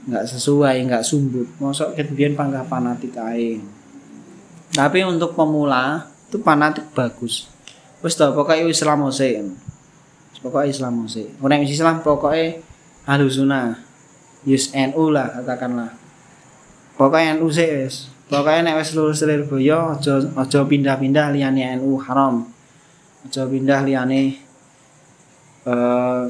enggak 0.08 0.24
sesuai, 0.24 0.80
enggak 0.80 1.04
sumbut. 1.04 1.48
Mosok 1.60 1.92
kemudian 1.92 2.32
panggah 2.32 2.64
fanatik 2.64 3.12
ae. 3.20 3.60
Tapi 4.72 5.04
untuk 5.04 5.36
pemula 5.36 6.08
itu 6.28 6.40
fanatik 6.40 6.88
bagus. 6.96 7.48
Wis 8.00 8.16
to 8.16 8.32
pokoke 8.32 8.58
Islam 8.64 9.04
ose. 9.04 9.44
Pokoknya 10.38 10.70
Islam 10.70 11.04
ose. 11.04 11.24
Nek 11.38 11.66
Islam 11.66 12.00
pokoknya 12.00 12.62
Ahlus 13.08 13.40
Sunnah. 13.40 13.78
Yus 14.46 14.70
NU 14.70 15.10
lah 15.10 15.34
katakanlah. 15.42 15.90
Pokoknya 16.94 17.38
NU 17.38 17.50
sih 17.50 17.66
wis. 17.66 18.06
Pokoknya 18.30 18.70
nek 18.70 18.78
wis 18.78 18.94
lulus 18.94 19.24
Lirboyo 19.26 19.98
aja 19.98 20.22
aja 20.22 20.60
pindah-pindah 20.62 21.34
liyane 21.34 21.82
NU 21.82 21.98
haram. 21.98 22.46
Aja 23.26 23.48
pindah 23.48 23.82
liyane 23.82 24.38
eh 25.66 26.22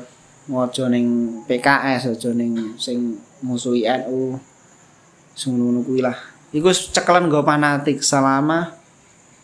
ngojo 0.48 0.84
ning 0.88 1.06
PKS 1.44 2.16
aja 2.16 2.30
ning 2.32 2.78
sing 2.80 3.20
musuhi 3.44 3.84
NU. 3.84 4.40
Ngono 5.38 5.84
kuwi 5.84 6.00
lah. 6.02 6.16
Iku 6.50 6.72
cekelan 6.72 7.28
nggo 7.28 7.44
fanatik 7.44 8.00
selama 8.00 8.72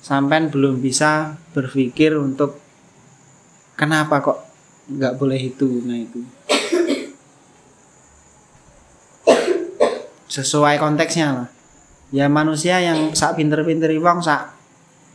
sampean 0.01 0.49
belum 0.49 0.81
bisa 0.81 1.37
berpikir 1.53 2.17
untuk 2.17 2.59
kenapa 3.77 4.25
kok 4.25 4.54
nggak 4.89 5.17
boleh 5.17 5.41
itu 5.41 5.81
nah 5.89 5.97
itu. 5.97 6.21
Sesuai 10.29 10.77
konteksnya 10.77 11.29
lah. 11.33 11.49
Ya 12.13 12.29
manusia 12.29 12.79
yang 12.79 13.17
sak 13.17 13.41
pinter-pinter 13.41 13.91
wong 13.99 14.21
sak 14.21 14.55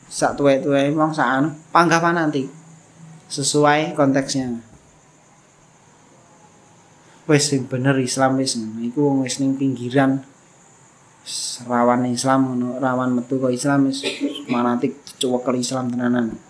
sak 0.10 0.36
tuwe-tuwe 0.36 0.90
wong 0.98 1.14
sak 1.14 1.28
anu 1.28 1.50
panggah 1.70 2.02
nanti. 2.12 2.50
Sesuai 3.30 3.94
konteksnya. 3.94 4.66
Sing 7.38 7.70
bener 7.70 7.94
Islam 8.02 8.42
wis 8.42 8.58
iku 8.58 9.14
wong 9.14 9.22
wis 9.22 9.38
ning 9.38 9.54
pinggiran 9.54 10.26
rawan 11.70 12.10
Islam 12.10 12.58
rawan 12.82 13.14
metu 13.14 13.38
kok 13.38 13.54
Islam 13.54 13.86
wis. 13.86 14.02
Manatik 14.50 14.98
cuwekel 15.22 15.62
Islam 15.62 15.94
tenanan 15.94 16.49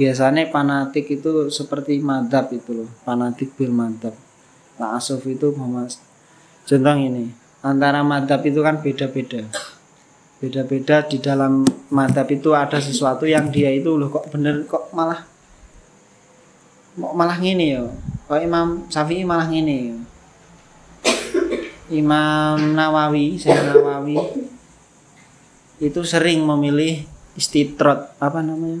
biasanya 0.00 0.48
fanatik 0.48 1.12
itu 1.12 1.52
seperti 1.52 2.00
madhab 2.00 2.48
itu 2.56 2.72
loh 2.72 2.88
fanatik 3.04 3.52
bil 3.52 3.68
madhab. 3.68 4.16
Nah 4.80 4.96
asuf 4.96 5.20
itu 5.28 5.52
mas 5.52 6.00
contoh 6.64 6.96
ini 6.96 7.28
antara 7.60 8.00
madhab 8.00 8.40
itu 8.48 8.64
kan 8.64 8.80
beda-beda. 8.80 9.44
Beda-beda 10.40 11.04
di 11.04 11.20
dalam 11.20 11.68
madhab 11.92 12.24
itu 12.32 12.56
ada 12.56 12.80
sesuatu 12.80 13.28
yang 13.28 13.52
dia 13.52 13.68
itu 13.68 13.92
loh 13.92 14.08
kok 14.08 14.32
bener 14.32 14.64
kok 14.64 14.88
malah 14.96 15.20
kok 16.96 17.12
malah 17.12 17.36
gini 17.36 17.76
ya. 17.76 17.84
Kok 18.24 18.40
Imam 18.40 18.88
Syafi'i 18.88 19.28
malah 19.28 19.52
gini 19.52 19.92
ya. 19.92 19.96
Imam 21.92 22.72
Nawawi 22.72 23.36
saya 23.36 23.68
Nawawi 23.68 24.16
itu 25.76 26.00
sering 26.08 26.40
memilih 26.40 27.04
istitrot 27.36 28.16
apa 28.16 28.40
namanya 28.40 28.80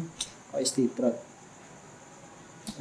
kok 0.50 0.60
istidrak 0.60 1.16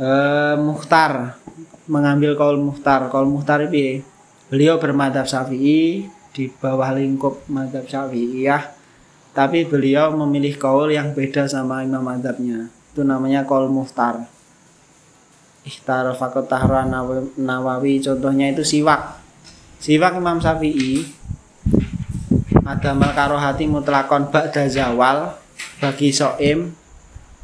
eh 0.02 0.56
Muhtar 0.58 1.38
mengambil 1.86 2.34
kaul 2.34 2.58
Muhtar 2.58 3.08
kaul 3.14 3.30
Muhtar 3.30 3.70
itu 3.70 4.04
beliau 4.50 4.82
bermadhab 4.82 5.30
Syafi'i 5.30 6.10
di 6.34 6.44
bawah 6.50 6.94
lingkup 6.94 7.46
madhab 7.50 7.86
Syafi'iyah 7.86 8.80
tapi 9.30 9.64
beliau 9.64 10.12
memilih 10.12 10.58
kaul 10.58 10.90
yang 10.90 11.14
beda 11.14 11.46
sama 11.46 11.86
imam 11.86 12.02
madhabnya. 12.02 12.68
Itu 12.92 13.06
namanya 13.06 13.46
kaul 13.46 13.70
Muhtar 13.70 14.26
Ikhtar 15.64 16.10
Fakot 16.18 16.50
Tahra 16.50 16.88
Nawawi. 17.38 18.02
Contohnya 18.02 18.50
itu 18.50 18.66
siwak. 18.66 19.22
Siwak 19.78 20.18
Imam 20.18 20.42
Syafi'i. 20.42 21.06
Ada 22.66 22.94
karohati 22.94 23.66
mutlakon 23.70 24.34
ba'da 24.34 24.66
zawal. 24.66 25.38
Bagi 25.80 26.12
so'im 26.12 26.76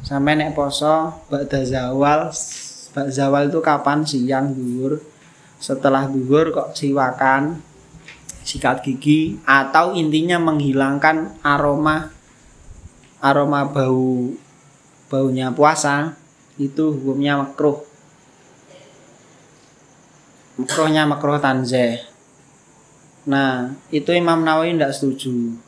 sampai 0.04 0.36
nek 0.36 0.52
poso 0.52 1.24
ba'da 1.32 1.64
zawal 1.64 2.28
bak 2.96 3.08
zawal 3.12 3.48
itu 3.48 3.60
kapan? 3.60 4.04
Siang 4.04 4.56
duhur 4.56 5.00
setelah 5.56 6.08
duhur 6.08 6.52
kok 6.52 6.76
siwakan 6.76 7.60
sikat 8.46 8.84
gigi 8.84 9.40
atau 9.42 9.96
intinya 9.96 10.38
menghilangkan 10.38 11.40
aroma 11.42 12.12
aroma 13.18 13.66
bau 13.66 14.32
baunya 15.10 15.50
puasa 15.50 16.14
itu 16.56 16.88
hukumnya 16.88 17.36
makruh. 17.36 17.84
Makruhnya 20.56 21.04
makruh 21.04 21.36
tanzeh 21.36 22.00
nah 23.26 23.74
itu 23.90 24.14
Imam 24.14 24.46
Nawawi 24.46 24.78
tidak 24.78 24.94
setuju. 24.94 25.58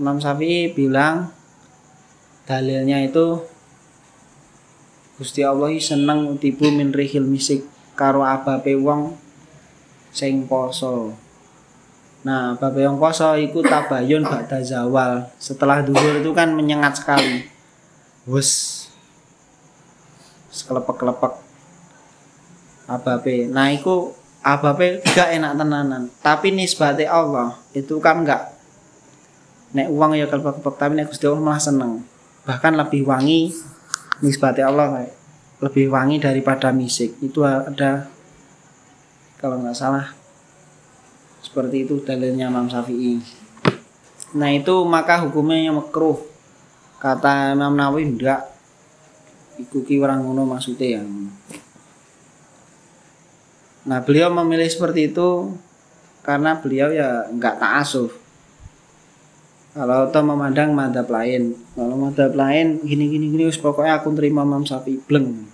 Imam 0.00 0.16
Syafi'i 0.16 0.72
bilang 0.72 1.28
dalilnya 2.46 3.02
itu 3.06 3.42
Gusti 5.20 5.46
Allah 5.46 5.70
seneng 5.78 6.34
utibu 6.34 6.66
min 6.72 6.90
rihil 6.90 7.22
misik 7.22 7.62
karo 7.94 8.26
abape 8.26 8.74
wong 8.74 9.14
sing 10.10 10.50
poso. 10.50 11.14
Nah, 12.26 12.58
abape 12.58 12.82
wong 12.82 12.98
poso 12.98 13.38
iku 13.38 13.62
tabayun 13.62 14.26
ba'da 14.26 14.58
zawal. 14.64 15.30
Setelah 15.38 15.84
duhur 15.86 16.18
itu 16.18 16.34
kan 16.34 16.50
menyengat 16.50 16.98
sekali. 16.98 17.46
Wus. 18.26 18.82
Sekelepek-kelepek. 20.50 21.38
Abape. 22.90 23.46
Nah, 23.46 23.70
iku 23.70 24.10
abape 24.42 25.06
gak 25.14 25.38
enak 25.38 25.54
tenanan. 25.54 26.10
Tapi 26.18 26.50
nisbate 26.50 27.06
Allah 27.06 27.54
itu 27.78 28.02
kan 28.02 28.26
gak 28.26 28.52
nek 29.72 29.88
uang 29.88 30.12
ya 30.18 30.28
kelepek-kelepek 30.28 30.76
tapi 30.76 30.92
nek 31.00 31.08
Gusti 31.08 31.24
Allah 31.24 31.40
malah 31.40 31.62
seneng 31.62 32.04
bahkan 32.42 32.74
lebih 32.74 33.06
wangi 33.06 33.54
nisbati 34.22 34.62
Allah 34.62 35.06
lebih 35.62 35.90
wangi 35.94 36.18
daripada 36.18 36.74
misik. 36.74 37.18
Itu 37.22 37.46
ada 37.46 38.10
kalau 39.38 39.62
nggak 39.62 39.78
salah 39.78 40.10
seperti 41.42 41.86
itu 41.86 42.02
dalilnya 42.02 42.50
Imam 42.50 42.70
Syafi'i. 42.70 43.18
Nah 44.38 44.50
itu 44.54 44.74
maka 44.86 45.20
hukumnya 45.22 45.58
yang 45.58 45.76
makruh. 45.78 46.18
Kata 47.02 47.58
Imam 47.58 47.74
Nawawi 47.74 48.06
enggak 48.06 48.52
ikuti 49.60 50.00
orang 50.00 50.24
ngono 50.24 50.48
maksudnya 50.48 51.00
yang 51.00 51.08
nah 53.82 53.98
beliau 53.98 54.30
memilih 54.30 54.70
seperti 54.70 55.10
itu 55.10 55.58
karena 56.22 56.54
beliau 56.54 56.94
ya 56.94 57.26
nggak 57.34 57.58
taasuf 57.58 58.21
kalau 59.72 60.04
atau 60.08 60.20
memandang 60.20 60.76
madhab 60.76 61.08
lain. 61.08 61.56
Kalau 61.72 61.96
madhab 61.96 62.32
lain 62.36 62.80
gini 62.84 63.08
gini 63.08 63.26
gini 63.32 63.44
pokoknya 63.48 64.04
aku 64.04 64.12
terima 64.12 64.44
Imam 64.44 64.68
Syafi'i 64.68 65.00
bleng. 65.00 65.48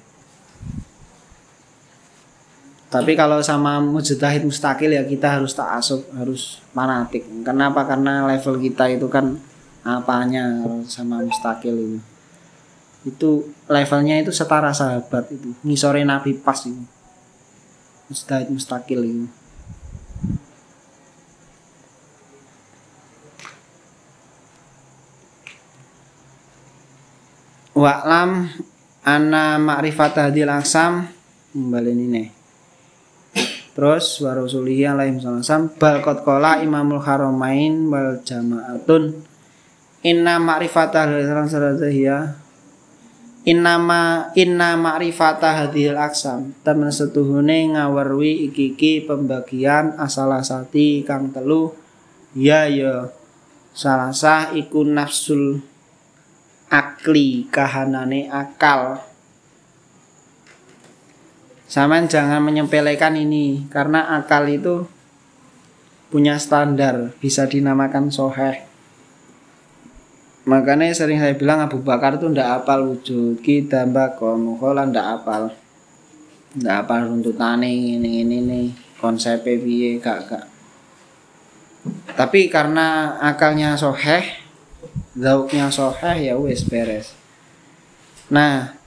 Tapi 2.89 3.13
kalau 3.15 3.39
sama 3.45 3.79
mujtahid 3.85 4.49
mustakil 4.49 4.97
ya 4.97 5.05
kita 5.05 5.39
harus 5.39 5.53
tak 5.53 5.77
asup 5.77 6.09
harus 6.17 6.59
manatik 6.73 7.23
kenapa? 7.45 7.85
Karena 7.87 8.25
level 8.27 8.59
kita 8.59 8.89
itu 8.91 9.07
kan 9.07 9.39
apanya 9.87 10.67
sama 10.89 11.23
mustakil 11.23 11.77
itu 11.79 11.99
itu 13.07 13.31
levelnya 13.71 14.19
itu 14.19 14.35
setara 14.35 14.75
sahabat 14.75 15.31
itu. 15.31 15.55
Ngisore 15.63 16.03
nabi 16.03 16.35
pas 16.35 16.59
itu 16.65 16.81
mujtahid 18.09 18.49
mustakil 18.49 19.05
itu 19.05 19.25
Wa'lam 27.79 28.51
anna 29.07 29.55
ma'rifat 29.55 30.19
hadil 30.19 30.51
aksam. 30.51 31.07
Kembali 31.55 31.95
ini 31.95 32.07
nih. 32.11 32.29
Terus 33.79 34.19
rasulihi 34.19 34.83
alaihi 34.91 35.23
wasallam 35.23 35.71
bal 35.79 36.03
qad 36.03 36.27
qala 36.27 36.59
Imamul 36.59 36.99
Haramain 36.99 37.87
wal 37.87 38.19
jama'atun. 38.27 39.23
Inna 40.03 40.43
ma'rifat 40.43 40.91
hadil 40.91 41.31
ya 41.95 42.35
Inna 43.47 43.79
ma 43.79 44.35
inna 44.35 44.75
ma'rifat 44.75 45.39
hadil 45.39 45.95
aksam. 45.95 46.59
Temen 46.67 46.91
setuhune 46.91 47.79
ngawerwi 47.79 48.51
iki-iki 48.51 49.07
pembagian 49.07 49.95
asalasati 49.95 51.07
kang 51.07 51.31
telu. 51.31 51.79
Ya 52.35 52.67
ya. 52.67 53.15
Salasah 53.71 54.59
iku 54.59 54.83
nafsul 54.83 55.63
akli 56.69 57.49
kahanane 57.49 58.29
akal. 58.33 59.01
Saman 61.69 62.09
jangan 62.09 62.41
menyepelekan 62.41 63.13
ini 63.17 63.69
karena 63.69 64.17
akal 64.17 64.49
itu 64.49 64.89
punya 66.09 66.41
standar 66.41 67.13
bisa 67.21 67.45
dinamakan 67.45 68.09
soheh. 68.09 68.65
Makanya 70.49 70.97
sering 70.97 71.21
saya 71.21 71.37
bilang 71.37 71.61
Abu 71.61 71.85
Bakar 71.85 72.17
itu 72.17 72.25
ndak 72.25 72.65
apal 72.65 72.89
wujud 72.89 73.45
kita 73.45 73.85
bakon 73.85 74.49
mukhola 74.49 74.89
ndak 74.89 75.21
apal 75.21 75.53
ndak 76.57 76.89
apal 76.89 77.13
runtutane 77.13 77.69
ini 77.69 78.25
ini 78.25 78.39
nih 78.41 78.67
konsep 78.97 79.45
piye 79.45 80.01
gak 80.01 80.25
gak 80.27 80.45
tapi 82.17 82.49
karena 82.49 83.21
akalnya 83.21 83.77
soheh 83.77 84.48
zauknya 85.19 85.67
soheh 85.69 86.31
ya 86.31 86.35
wes 86.39 86.63
beres. 86.63 87.13
Nah 88.31 88.79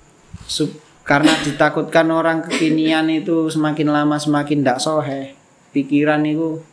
sub, 0.48 0.72
karena 1.04 1.36
ditakutkan 1.44 2.08
orang 2.08 2.48
kekinian 2.48 3.12
itu 3.12 3.52
semakin 3.52 3.91
lama 3.91 4.15
semakin 4.15 4.63
ndak 4.63 4.80
soheh 4.80 5.36
pikiran 5.76 6.24
itu 6.24 6.63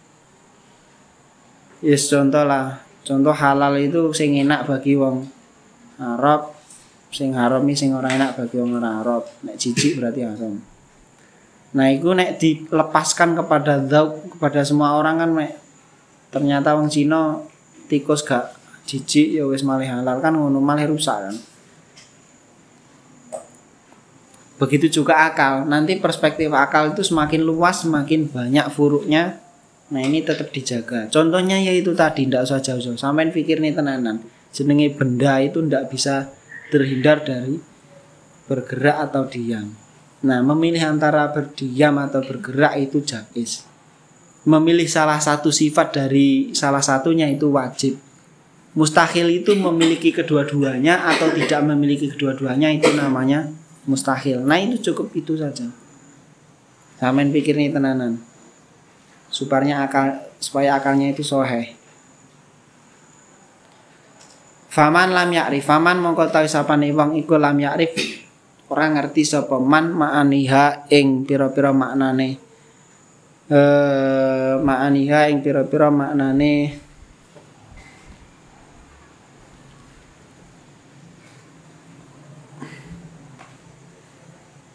yes 1.82 2.06
contoh 2.06 2.46
lah. 2.46 2.86
Contoh 3.02 3.32
halal 3.32 3.80
itu 3.80 4.12
sing 4.12 4.36
enak 4.36 4.68
bagi 4.68 4.94
wong 4.94 5.26
Arab 5.98 6.54
sing 7.08 7.32
haram 7.32 7.64
sing 7.72 7.96
orang 7.96 8.20
enak 8.20 8.36
bagi 8.38 8.60
wong 8.60 8.78
ora 8.78 9.02
Arab. 9.02 9.24
Nek 9.42 9.58
jijik 9.58 9.98
berarti 9.98 10.22
haram. 10.22 10.60
Nah 11.72 11.86
itu 11.88 12.12
nek 12.12 12.36
dilepaskan 12.36 13.34
kepada 13.34 13.80
zauk 13.88 14.36
kepada 14.36 14.60
semua 14.62 14.94
orang 15.00 15.18
kan 15.18 15.30
nek 15.34 15.52
ternyata 16.28 16.76
wong 16.76 16.92
Cina 16.92 17.40
tikus 17.88 18.20
gak 18.20 18.57
jijik 18.88 19.36
ya 19.36 19.44
wis 19.44 19.60
malih 19.60 19.92
halal. 19.92 20.24
Kan 20.24 20.40
ngono 20.40 20.56
malih 20.64 20.88
rusak 20.88 21.28
kan. 21.28 21.36
Begitu 24.58 25.04
juga 25.04 25.28
akal. 25.28 25.68
Nanti 25.68 26.00
perspektif 26.00 26.48
akal 26.56 26.96
itu 26.96 27.04
semakin 27.04 27.44
luas 27.44 27.84
semakin 27.84 28.26
banyak 28.32 28.66
furuknya 28.72 29.44
nah 29.88 30.04
ini 30.04 30.20
tetap 30.20 30.52
dijaga. 30.52 31.08
Contohnya 31.08 31.56
yaitu 31.56 31.96
tadi 31.96 32.28
ndak 32.28 32.44
usah 32.44 32.60
jauh-jauh. 32.60 33.00
Sampean 33.00 33.32
pikir 33.32 33.56
nih 33.56 33.72
tenanan 33.72 34.20
jenenge 34.52 34.92
benda 34.96 35.40
itu 35.40 35.64
ndak 35.64 35.92
bisa 35.92 36.28
terhindar 36.68 37.24
dari 37.24 37.56
bergerak 38.48 39.08
atau 39.08 39.24
diam. 39.28 39.72
Nah 40.24 40.40
memilih 40.44 40.82
antara 40.82 41.28
berdiam 41.30 41.96
atau 42.00 42.20
bergerak 42.24 42.76
itu 42.80 43.00
jais. 43.04 43.64
Memilih 44.48 44.88
salah 44.88 45.20
satu 45.20 45.52
sifat 45.52 45.92
dari 45.92 46.52
salah 46.56 46.80
satunya 46.80 47.28
itu 47.28 47.52
wajib. 47.52 48.00
Mustahil 48.78 49.42
itu 49.42 49.58
memiliki 49.58 50.14
kedua-duanya 50.14 51.02
atau 51.10 51.34
tidak 51.34 51.66
memiliki 51.66 52.06
kedua-duanya 52.14 52.70
itu 52.70 52.94
namanya 52.94 53.50
mustahil. 53.90 54.46
Nah 54.46 54.54
itu 54.62 54.78
cukup 54.92 55.10
itu 55.18 55.34
saja. 55.34 55.66
Samen 57.02 57.34
pikir 57.34 57.58
nih 57.58 57.74
tenanan. 57.74 58.22
Supaya 59.34 59.82
akal 59.82 60.30
supaya 60.38 60.78
akalnya 60.78 61.10
itu 61.10 61.26
sohe. 61.26 61.74
Faman 64.70 65.10
lam 65.10 65.34
yakrif, 65.34 65.66
faman 65.66 65.98
mongko 65.98 66.30
tahu 66.30 66.46
sapane 66.46 66.94
wong 66.94 67.18
iku 67.18 67.34
lam 67.34 67.58
yakrif 67.58 68.22
ora 68.68 68.86
ngerti 68.92 69.24
sapa 69.24 69.56
man 69.58 69.96
ma'aniha 69.96 70.92
ing 70.92 71.24
pira-pira 71.24 71.72
maknane 71.72 72.36
eh 73.48 74.54
ma'aniha 74.60 75.32
ing 75.32 75.40
pira-pira 75.40 75.88
maknane 75.88 76.76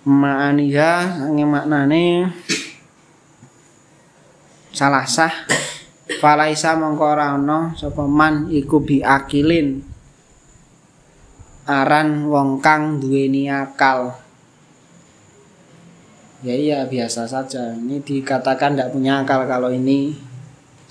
ma'aniha 0.03 1.27
ing 1.31 1.47
maknane 1.47 2.31
salah 4.73 5.07
sah. 5.07 5.33
Falaisa 6.03 6.75
mongko 6.75 7.03
ora 7.03 7.35
man 8.07 8.51
iku 8.51 8.83
biakilin 8.83 9.79
aran 11.63 12.27
wong 12.27 12.59
kang 12.59 12.99
duweni 12.99 13.47
akal. 13.47 14.19
Ya 16.43 16.55
iya 16.59 16.79
biasa 16.83 17.23
saja. 17.23 17.71
Ini 17.71 18.03
dikatakan 18.03 18.75
tidak 18.75 18.91
punya 18.91 19.23
akal 19.23 19.47
kalau 19.47 19.71
ini. 19.71 20.11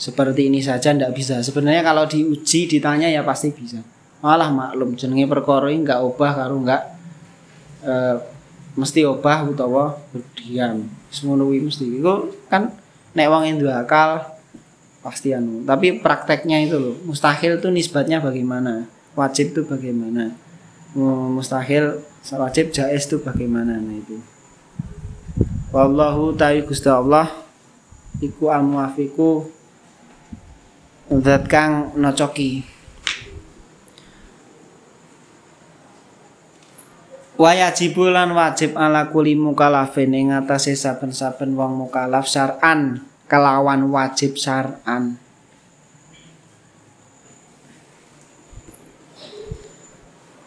Seperti 0.00 0.48
ini 0.48 0.64
saja 0.64 0.96
tidak 0.96 1.12
bisa. 1.12 1.44
Sebenarnya 1.44 1.84
kalau 1.84 2.08
diuji 2.08 2.64
ditanya 2.64 3.12
ya 3.12 3.20
pasti 3.20 3.52
bisa. 3.52 3.84
Malah 4.24 4.48
maklum 4.48 4.96
jenenge 4.96 5.28
perkara 5.28 5.68
ini 5.68 5.84
nggak 5.84 6.00
obah 6.00 6.32
karo 6.32 6.56
nggak 6.56 6.82
e, 7.84 7.94
mesti 8.72 9.04
obah 9.04 9.44
utawa 9.44 10.00
berdiam. 10.12 10.88
Semono 11.12 11.48
mesti. 11.48 12.00
Itu 12.00 12.32
kan 12.48 12.72
nek 13.12 13.28
wong 13.28 13.42
yang 13.44 13.56
dua 13.60 13.84
akal 13.84 14.24
pasti 15.04 15.34
anu. 15.34 15.66
Tapi 15.66 16.00
prakteknya 16.00 16.62
itu 16.62 16.76
loh 16.78 16.94
mustahil 17.04 17.58
itu 17.60 17.68
nisbatnya 17.68 18.22
bagaimana? 18.22 18.86
Wajib 19.12 19.52
itu 19.52 19.62
bagaimana? 19.68 20.32
Mustahil 21.32 22.00
wajib 22.32 22.72
jais 22.72 23.04
itu 23.04 23.20
bagaimana? 23.20 23.76
Nah 23.76 23.96
itu. 23.98 24.16
Wallahu 25.72 26.36
ta'ala 26.36 26.60
Gusti 26.68 26.88
Allah 26.92 27.32
iku 28.20 28.52
al-muwafiqu 28.52 29.48
zat 31.20 31.48
kang 31.48 31.96
nocoki 31.96 32.64
Wayajibu 37.42 38.06
lan 38.06 38.38
wajib 38.38 38.78
ala 38.78 39.10
kuli 39.10 39.34
mukalafin 39.34 40.14
ing 40.14 40.30
atase 40.30 40.78
saben-saben 40.78 41.58
wong 41.58 41.74
mukalaf 41.74 42.22
syar'an 42.30 43.02
kelawan 43.26 43.90
wajib 43.90 44.38
syar'an. 44.38 45.18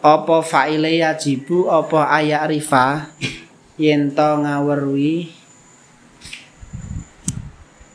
Apa 0.00 0.40
fa'ile 0.40 0.96
yajibu 0.96 1.68
apa 1.68 2.08
ayak 2.16 2.48
rifa 2.48 3.12
yen 3.76 4.16
to 4.16 4.30
ngawerwi? 4.40 5.36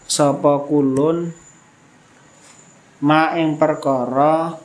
Sapa 0.06 0.62
kulun? 0.70 1.34
Ma 3.02 3.34
ing 3.34 3.58
perkara 3.58 4.62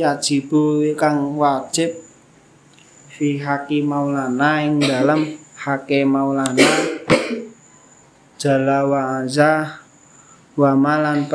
yajibu 0.00 0.88
kang 0.96 1.36
wajib 1.36 2.11
fi 3.22 3.38
haki 3.38 3.86
maulana 3.86 4.66
ing 4.66 4.82
dalam 4.82 5.22
hake 5.54 6.02
maulana 6.02 6.58
jala 8.34 8.82
wa 8.82 9.22
azza 9.22 9.78
wa 10.58 10.74
malan 10.74 11.30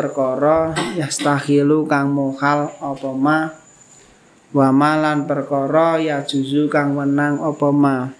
yastahilu 0.99 1.87
kang 1.87 2.11
mohal 2.11 2.75
apa 2.83 3.11
ma 3.15 3.55
wa 4.51 4.67
malan 4.75 5.23
ya 6.03 6.27
juzu 6.27 6.67
kang 6.67 6.91
menang 6.91 7.39
apa 7.39 7.71
ma. 7.71 8.11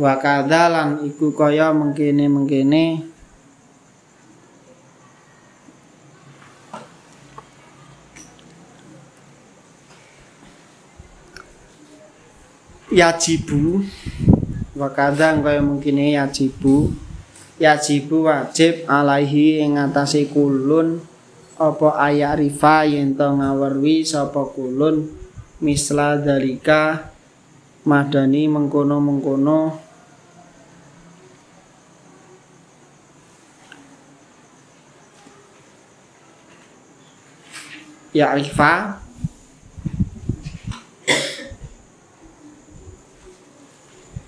Wa 0.00 0.16
kadzalan 0.16 1.04
iku 1.04 1.36
kaya 1.36 1.68
mengkene-mengkene 1.76 3.13
yajibu. 12.94 13.82
Wa 14.78 14.88
kadzang 14.94 15.42
kaya 15.42 15.58
mengkene 15.58 16.14
yajibu. 16.14 16.94
Yajibu 17.58 18.30
wajib 18.30 18.86
alaihi 18.86 19.66
ing 19.66 19.74
atase 19.78 20.30
kulun. 20.30 21.02
Apa 21.58 21.98
ayak 22.10 22.42
rifa 22.42 22.86
yen 22.86 23.14
to 23.18 23.26
ngawerwi 23.26 24.06
sapa 24.06 24.46
kulun? 24.54 25.10
Misla 25.58 26.18
dalika 26.18 27.10
madani 27.86 28.46
mengkono-mengkono. 28.50 29.82
Ya'rifa 38.14 39.03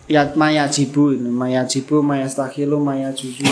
yat 0.06 0.38
mayajibu 0.38 1.18
mayajibu 1.18 2.02
mayastakhilu 2.02 2.78
mayajuju 2.78 3.46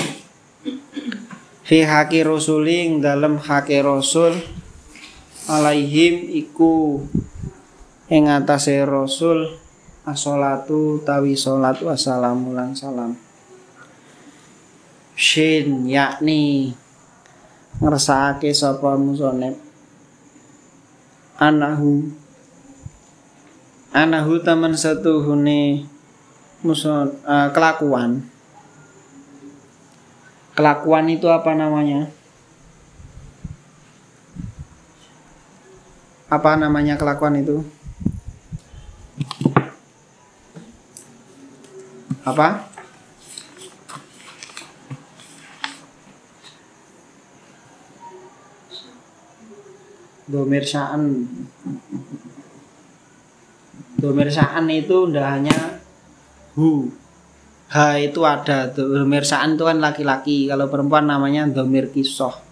fi 1.65 1.83
haki 1.83 2.23
rasuling 2.23 3.03
dalam 3.03 3.41
haki 3.43 3.83
rasul 3.83 4.39
alaihim 5.51 6.31
iku 6.31 7.03
ing 8.09 8.31
atase 8.31 8.85
rasul 8.87 9.65
asolatu 10.05 11.01
tawi 11.01 11.33
salat 11.33 11.81
wassalamu 11.81 12.53
lan 12.53 12.77
salam. 12.77 13.17
Shin 15.17 15.89
yakni 15.89 16.75
ngersakake 17.81 18.53
sapa 18.53 19.01
musonep 19.01 19.57
anahu 21.41 22.13
anahu 23.91 24.33
temen 24.45 24.77
setuhune 24.77 25.89
muson 26.65 27.13
eh, 27.29 27.49
kelakuan. 27.53 28.25
Kelakuan 30.57 31.07
itu 31.13 31.29
apa 31.29 31.53
namanya? 31.53 32.09
Apa 36.33 36.57
namanya 36.57 36.97
kelakuan 36.97 37.37
itu? 37.37 37.61
Apa? 42.25 42.73
Domir 50.25 50.65
sya'an 50.65 51.29
domir 54.01 54.29
sya'an 54.33 54.67
itu 54.73 55.07
ndak 55.13 55.29
hanya 55.31 55.84
hu. 56.57 56.91
Ha 57.75 57.99
itu 57.99 58.23
ada 58.23 58.71
domir 58.71 59.27
sya'an 59.27 59.59
itu 59.59 59.65
kan 59.67 59.79
laki-laki. 59.83 60.47
Kalau 60.47 60.71
perempuan 60.71 61.11
namanya 61.11 61.51
domir 61.51 61.91
kisoh 61.91 62.45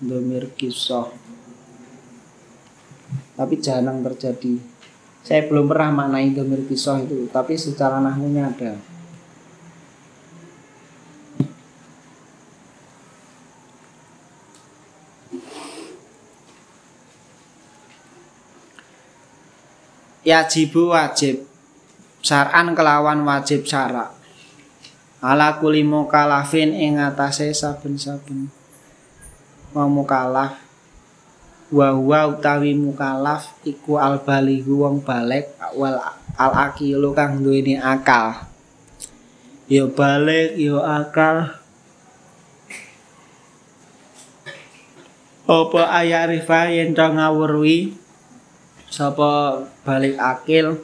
domir 0.00 0.48
kisoh 0.56 1.12
tapi 3.36 3.56
jarang 3.60 4.00
terjadi. 4.04 4.56
Saya 5.20 5.44
belum 5.48 5.68
pernah 5.68 5.92
maknai 5.92 6.32
domir 6.32 6.64
kisoh 6.64 6.96
itu 7.04 7.28
tapi 7.28 7.56
secara 7.60 8.00
nahwunya 8.00 8.48
ada. 8.48 8.72
Yajibu 20.20 20.92
wajib 20.92 21.49
saran 22.20 22.72
kelawan 22.76 23.24
wajib 23.24 23.64
syarak 23.64 24.12
ala 25.20 25.60
kuli 25.60 25.84
mukalafin 25.84 26.72
ing 26.72 26.96
atase 26.96 27.52
saben-saben 27.52 28.48
wong 29.76 29.90
mukalaf 30.02 30.70
wa 31.70 31.94
huwa 31.94 32.34
utawi 32.34 32.74
mukalaf 32.74 33.54
iku 33.62 34.02
al 34.02 34.18
balighu 34.26 34.82
wong 34.82 35.06
balik 35.06 35.54
wal 35.78 36.02
al 36.34 36.52
akilu 36.56 37.14
kang 37.14 37.38
duweni 37.38 37.78
akal. 37.78 38.50
Ya 39.70 39.86
balik 39.86 40.58
ya 40.58 40.82
akal. 40.82 41.54
Apa 45.46 45.82
ayarifa 45.94 46.70
yen 46.74 46.94
to 46.94 47.06
ngawurwi 47.06 47.94
sapa 48.90 49.62
balik 49.86 50.18
akil 50.18 50.78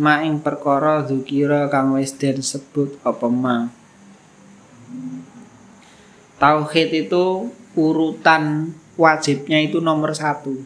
ma 0.00 0.24
ing 0.24 0.40
perkara 0.40 1.04
dzukira 1.04 1.68
kang 1.68 1.92
wis 1.92 2.16
den 2.16 2.40
sebut 2.40 2.96
apa 3.04 3.28
ma. 3.28 3.68
Tauhid 6.40 6.88
itu 7.04 7.52
urutan 7.76 8.72
wajibnya 8.96 9.60
itu 9.60 9.76
nomor 9.84 10.16
satu. 10.16 10.56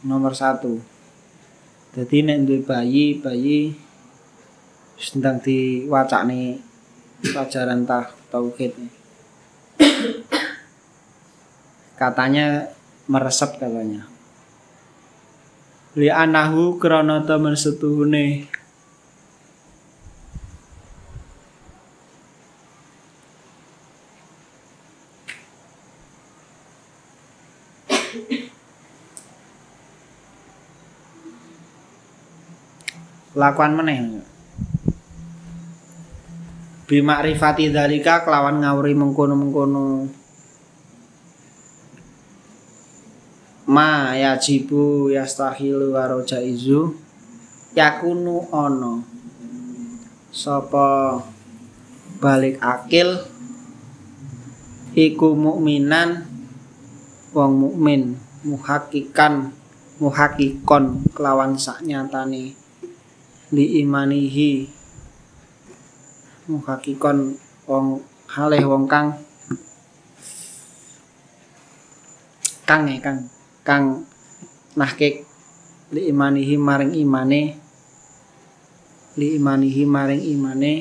Nomor 0.00 0.32
satu. 0.32 0.80
Jadi 1.92 2.24
nek 2.24 2.48
duwe 2.48 2.64
bayi 2.64 3.20
bayi 3.20 3.76
sedang 4.96 5.36
diwacane 5.36 6.64
pelajaran 7.20 7.84
tah 7.84 8.08
tauhid. 8.32 8.72
Katanya 11.92 12.72
meresep 13.04 13.60
katanya 13.60 14.08
li 15.96 16.12
anahu 16.12 16.76
krana 16.76 17.24
temen 17.24 17.56
setuhune. 17.56 18.44
Lakuan 33.38 33.78
meneh. 33.78 34.18
Bimakrifati 36.90 37.70
dalika 37.70 38.26
kelawan 38.26 38.64
ngawuri 38.64 38.98
mengkono-mengkono 38.98 40.17
ma 43.68 44.16
yajibu 44.16 45.12
yastahilu 45.12 45.92
karo 45.92 46.24
jaizu. 46.24 46.96
Yakunu 47.76 48.48
ono. 48.48 49.04
Sapa 50.32 51.20
balik 52.16 52.56
akil? 52.64 53.28
Iku 54.96 55.36
mukminan 55.36 56.24
wong 57.36 57.52
mukmin. 57.60 58.16
Muhakikan 58.48 59.52
muhakikon 60.00 61.04
kelawan 61.12 61.58
saknyatane 61.58 62.54
li 63.50 63.64
imanihi 63.82 64.70
muhakikon 66.46 67.34
wong 67.68 68.00
haleh 68.32 68.64
wong 68.64 68.88
kang. 68.88 69.12
Kang 72.64 72.88
ya 72.88 72.96
kang 73.02 73.37
kang 73.68 74.08
nahkik 74.80 75.28
li 75.92 76.08
imanihi 76.08 76.56
maring 76.56 76.96
imane 76.96 77.68
li 79.20 79.34
imanihi 79.36 79.84
maring 79.84 80.22
imane. 80.24 80.74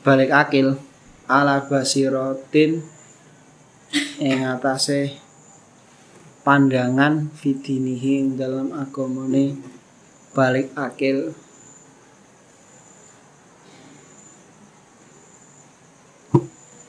Balik 0.00 0.32
akil 0.32 0.80
ala 1.28 1.60
basirotin 1.68 2.80
ing 4.16 4.40
atase 4.48 5.18
pandangan 6.46 7.28
fidinihi 7.34 8.32
dalam 8.32 8.72
agamane. 8.72 9.58
Balik 10.32 10.72
akil. 10.72 11.36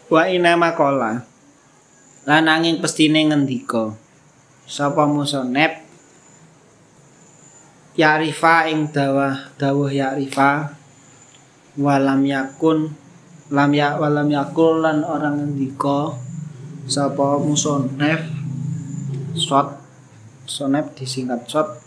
Wa 0.08 0.30
inama 0.32 0.71
kola 0.78 1.29
lan 2.30 2.46
angin 2.46 2.78
pestine 2.78 3.26
ngendika 3.26 3.89
sapa 4.70 5.10
musonep 5.10 5.82
yarifa 7.98 8.70
ing 8.70 8.94
dawah 8.94 9.50
dawuh 9.58 9.89
yarifa 9.89 10.78
walam 11.74 12.22
yakun 12.22 12.94
lam 13.50 13.74
ya 13.74 13.98
walam 13.98 14.30
yakul 14.30 14.86
lan 14.86 15.02
orang 15.02 15.42
ngendika 15.42 16.13
sapa 16.86 17.42
musonef 17.42 18.22
shot 19.34 19.82
sonep 20.46 20.94
disingkat 20.94 21.50
shot 21.50 21.82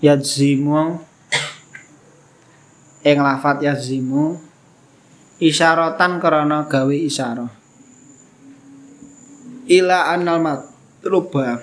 yadzimu. 0.00 1.04
Ing 3.04 3.16
lafat 3.20 3.62
yadzimu 3.62 4.40
isyaratan 5.38 6.18
karena 6.18 6.66
gawe 6.66 6.96
isyarah 6.96 7.57
ila 9.68 10.16
anal 10.16 10.40
matruba 10.40 11.60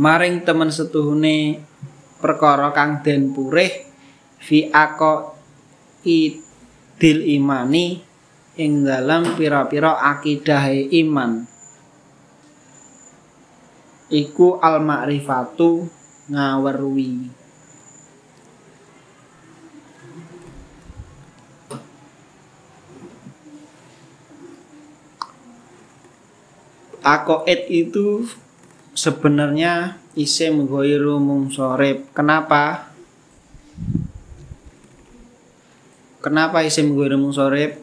maring 0.00 0.42
temen 0.42 0.72
setuhune 0.72 1.60
perkara 2.18 2.72
kang 2.72 3.04
den 3.04 3.36
purih 3.36 3.70
fi 4.40 4.72
ako 4.72 5.36
idil 6.06 7.18
imani 7.22 8.08
ing 8.58 8.82
dalam 8.82 9.38
pira-pira 9.38 10.02
akidahe 10.02 10.90
iman. 11.06 11.46
Iku 14.08 14.58
al 14.58 14.82
ma'rifatu 14.82 15.86
ngawerwi 16.32 17.37
Akoid 27.08 27.72
itu 27.72 28.28
sebenarnya 28.92 29.96
isim 30.12 30.68
ghairu 30.68 31.16
mungsorib. 31.16 32.04
Kenapa? 32.12 32.92
Kenapa 36.20 36.60
isim 36.68 36.92
ghairu 36.92 37.16
mungsorib? 37.16 37.80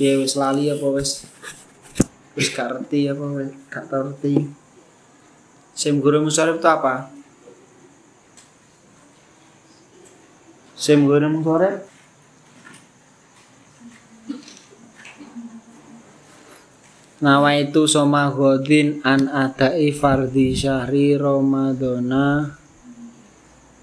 Ya 0.00 0.16
wis 0.16 0.40
lali 0.40 0.72
apa 0.72 0.86
wis 0.96 1.28
wis 2.32 2.48
gak 2.48 2.72
ngerti 2.72 3.12
apa 3.12 3.24
wis 3.36 3.52
gak 3.68 3.92
ngerti. 3.92 4.48
Isim 5.76 6.00
ghairu 6.00 6.24
mungsorib 6.24 6.56
itu 6.56 6.68
apa? 6.72 7.12
Sim 10.80 11.04
goreng 11.04 11.44
sore. 11.44 11.84
Nawaitu 17.20 17.84
soma 17.84 18.32
godin 18.32 19.04
an 19.04 19.28
adai 19.28 19.92
fardhi 19.92 20.56
syahri 20.56 21.20
Ramadana 21.20 22.56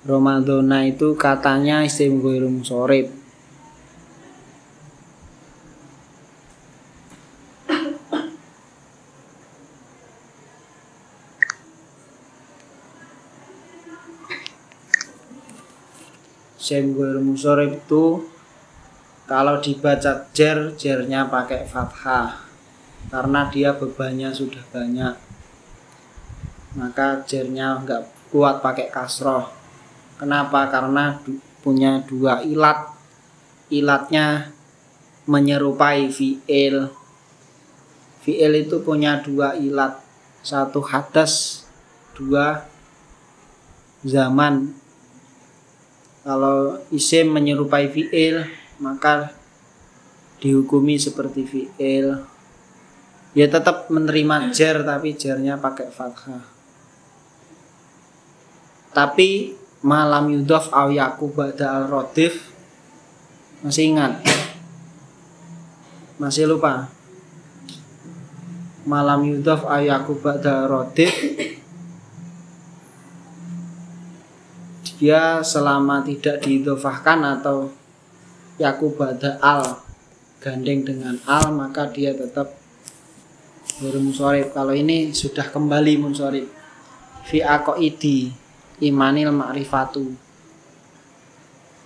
Ramadana 0.02 0.90
itu 0.90 1.14
katanya 1.14 1.86
isim 1.86 2.18
goreng 2.18 2.66
sore. 2.66 3.14
Sim 16.58 16.98
goreng 16.98 17.38
sore 17.38 17.70
itu 17.70 18.26
kalau 19.30 19.62
dibaca 19.62 20.26
jer 20.34 20.74
jernya 20.74 21.30
pakai 21.30 21.70
fathah 21.70 22.47
karena 23.08 23.48
dia 23.48 23.72
bebannya 23.72 24.30
sudah 24.36 24.64
banyak 24.74 25.28
maka 26.78 27.26
jernya 27.26 27.82
nggak 27.82 28.30
kuat 28.30 28.62
pakai 28.62 28.94
kasroh. 28.94 29.50
Kenapa? 30.22 30.70
Karena 30.70 31.18
punya 31.66 32.06
dua 32.06 32.46
ilat. 32.46 32.94
Ilatnya 33.74 34.54
menyerupai 35.26 36.08
fiil. 36.14 36.94
Fiil 38.22 38.52
itu 38.56 38.78
punya 38.86 39.20
dua 39.26 39.58
ilat 39.58 40.00
satu 40.46 40.86
hadas 40.86 41.66
dua 42.14 42.70
zaman. 44.06 44.72
Kalau 46.22 46.78
isim 46.94 47.34
menyerupai 47.34 47.90
fiil 47.90 48.46
maka 48.78 49.34
dihukumi 50.38 51.02
seperti 51.02 51.42
fiil 51.50 52.22
ya 53.38 53.46
tetap 53.46 53.86
menerima 53.94 54.50
jar 54.50 54.82
tapi 54.82 55.14
jarnya 55.14 55.62
pakai 55.62 55.94
fathah. 55.94 56.42
Tapi 58.90 59.54
malam 59.86 60.34
yudof 60.34 60.74
aw 60.74 60.90
yakub 60.90 61.38
ba'da 61.38 61.78
al 61.78 61.86
rodif 61.86 62.50
masih 63.62 63.94
ingat? 63.94 64.26
Masih 66.18 66.50
lupa? 66.50 66.90
Malam 68.90 69.22
yudof 69.30 69.70
aw 69.70 69.86
yakub 69.86 70.18
ba'da 70.18 70.66
al 70.66 70.68
rodif 70.74 71.14
dia 74.98 75.46
selama 75.46 76.02
tidak 76.02 76.42
diidofahkan 76.42 77.38
atau 77.38 77.70
yakub 78.58 78.98
ba'da 78.98 79.38
al 79.46 79.78
gandeng 80.42 80.82
dengan 80.82 81.22
al 81.30 81.54
maka 81.54 81.86
dia 81.94 82.18
tetap 82.18 82.66
bermusorib 83.78 84.54
kalau 84.54 84.74
ini 84.74 85.14
sudah 85.14 85.46
kembali 85.50 85.94
munsorib. 86.02 86.50
Fi 87.28 87.44
aqaidi 87.44 88.32
imanil 88.82 89.34
ma'rifatu. 89.34 90.06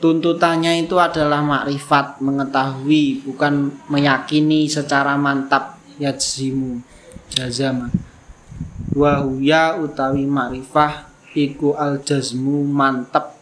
Tuntutannya 0.02 0.82
itu 0.82 0.98
adalah 0.98 1.46
makrifat 1.46 2.26
mengetahui 2.26 3.22
bukan 3.22 3.70
meyakini 3.86 4.66
secara 4.66 5.14
mantap. 5.14 5.78
Yadzimu 6.02 6.82
jazama. 7.30 7.94
Wahuya 8.98 9.78
utawi 9.78 10.26
makrifah 10.26 11.06
iku 11.38 11.78
al 11.78 12.02
jazmu 12.02 12.66
mantap 12.66 13.38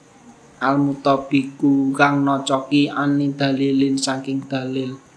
al 0.60 0.76
mutabiku 0.76 1.96
kang 1.96 2.28
nocoki 2.28 2.92
ani 2.92 3.32
dalilin 3.32 3.96
saking 3.96 4.44
dalil 4.44 5.09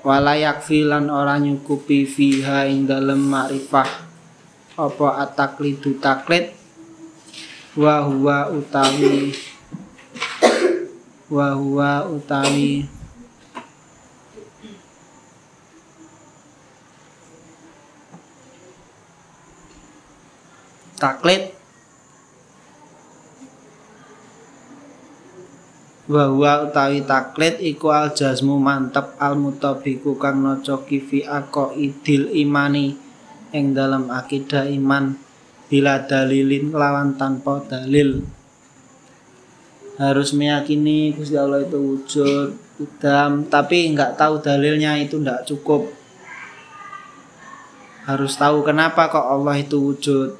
walayak 0.00 0.64
filan 0.64 1.12
ora 1.12 1.36
nyukupi 1.36 2.08
fiha 2.08 2.64
ing 2.68 2.88
dalem 2.88 3.20
makrifah. 3.20 4.08
Apa 4.80 5.28
ataklidu 5.28 6.00
taklid? 6.00 6.56
Wa 7.76 8.02
huwa 8.02 8.48
utawi 8.50 9.36
wa 11.30 11.54
huwa 11.54 12.10
utawi. 12.10 12.88
Taklid 21.00 21.59
wa 26.10 26.26
huwa 26.26 26.66
utawi 26.66 27.06
taklid 27.06 27.62
iku 27.62 27.94
al 27.94 28.10
jazmu 28.10 28.58
mantep 28.58 29.14
al 29.22 29.38
mutabiku 29.38 30.18
kang 30.18 30.42
nocoki 30.42 30.98
fi 30.98 31.22
aqaidil 31.22 32.34
imani. 32.34 32.98
Ing 33.50 33.74
dalam 33.74 34.10
akidah 34.10 34.66
iman 34.70 35.14
bila 35.70 36.02
dalilin 36.02 36.70
lawan 36.74 37.14
tanpa 37.14 37.62
dalil. 37.66 38.22
Harus 39.98 40.34
meyakini 40.34 41.14
Gusti 41.14 41.34
Allah 41.34 41.66
itu 41.66 41.78
wujud 41.78 42.48
idam 42.78 43.46
tapi 43.50 43.90
nggak 43.90 44.14
tahu 44.18 44.38
dalilnya 44.42 44.98
itu 44.98 45.18
nggak 45.18 45.46
cukup. 45.46 45.90
Harus 48.06 48.34
tahu 48.34 48.66
kenapa 48.66 49.10
kok 49.10 49.26
Allah 49.30 49.58
itu 49.58 49.78
wujud. 49.78 50.34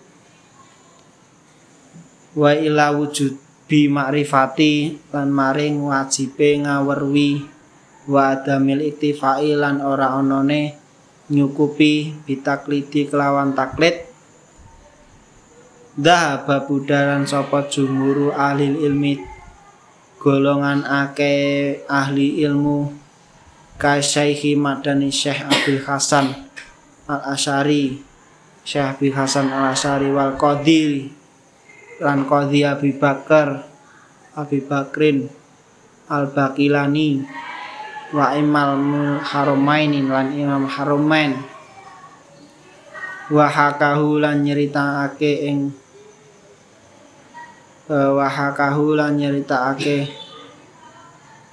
Wa 2.34 2.54
ila 2.54 2.94
wujud 2.94 3.49
bi 3.70 3.86
makrifati 3.86 4.98
lan 5.14 5.30
maring 5.30 5.78
wajibe 5.86 6.58
ngawerwi 6.58 7.46
wa 8.10 8.34
adamil 8.34 8.82
iktifai 8.82 9.54
lan 9.54 9.78
ora 9.78 10.18
onone 10.18 10.74
nyukupi 11.30 12.10
bitaklidi 12.26 13.06
kelawan 13.06 13.54
taklid. 13.54 14.10
Dahaba 15.94 16.66
budaran 16.66 17.30
sapa 17.30 17.70
jumhuru 17.70 18.34
ahli 18.34 18.74
ilmi 18.74 19.22
golongan 20.18 20.82
ake 20.82 21.34
ahli 21.86 22.42
ilmu 22.42 22.90
Kasyaihi 23.78 24.58
Madani 24.58 25.14
Syekh 25.14 25.46
Abdul 25.46 25.82
Hasan 25.86 26.26
Al 27.08 27.34
Asyari 27.34 28.02
Syekh 28.66 28.96
Abdul 28.96 29.14
Hasan 29.14 29.50
Al 29.50 29.72
Asyari 29.72 30.08
wal 30.12 30.38
Qadiri 30.38 31.19
lan 32.01 32.24
Qadhi 32.24 32.64
Abi 32.64 32.96
Bakar 32.96 33.61
Abi 34.36 34.64
Bakrin 34.64 35.28
Al 36.09 36.32
Bakilani 36.32 37.20
wa 38.11 38.34
Imam 38.34 38.80
Haromain 39.22 39.92
lan 40.09 40.34
Imam 40.34 40.66
Haromain 40.66 41.38
wa 43.30 43.46
hakahu 43.46 44.18
lan 44.18 44.42
nyeritakake 44.42 45.46
ing 45.46 45.70
eh, 47.86 48.11
wa 48.11 48.26
hakahu 48.26 48.98
lan 48.98 49.14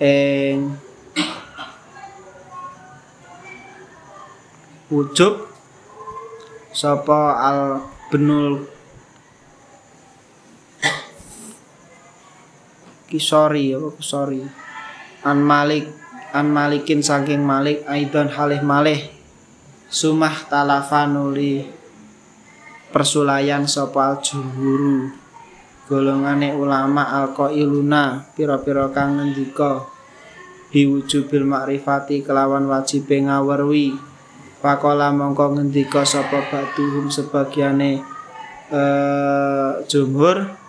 ing 0.02 0.74
wujub 4.94 5.50
sapa 6.70 7.34
al 7.42 7.62
benul 8.14 8.77
kisori 13.08 13.74
apa 13.74 13.90
kisori 13.96 14.44
an 15.24 15.40
malik 15.40 15.88
an 16.36 16.52
malikin 16.52 17.00
saking 17.02 17.42
malik 17.42 17.82
aidon 17.88 18.28
halih 18.28 18.62
malih. 18.62 19.00
Sumah 19.88 20.52
talafanuli 20.52 21.64
persulayan 22.92 23.64
sapa 23.72 24.12
al 24.12 24.16
jumhuru 24.20 25.08
golongane 25.88 26.52
ulama 26.52 27.08
al 27.08 27.32
qailuna 27.32 28.28
pira-pira 28.36 28.92
kang 28.92 29.16
ngendika 29.16 29.88
biwujubil 30.76 31.48
makrifati 31.48 32.20
kelawan 32.20 32.68
wajib 32.68 33.08
ngawerwi 33.08 33.96
Pakola 34.58 35.16
mongko 35.16 35.56
ngendika 35.56 36.04
sapa 36.04 36.44
batuhum 36.52 37.08
sebagiane 37.08 38.04
eh 38.68 39.72
jumhur 39.88 40.67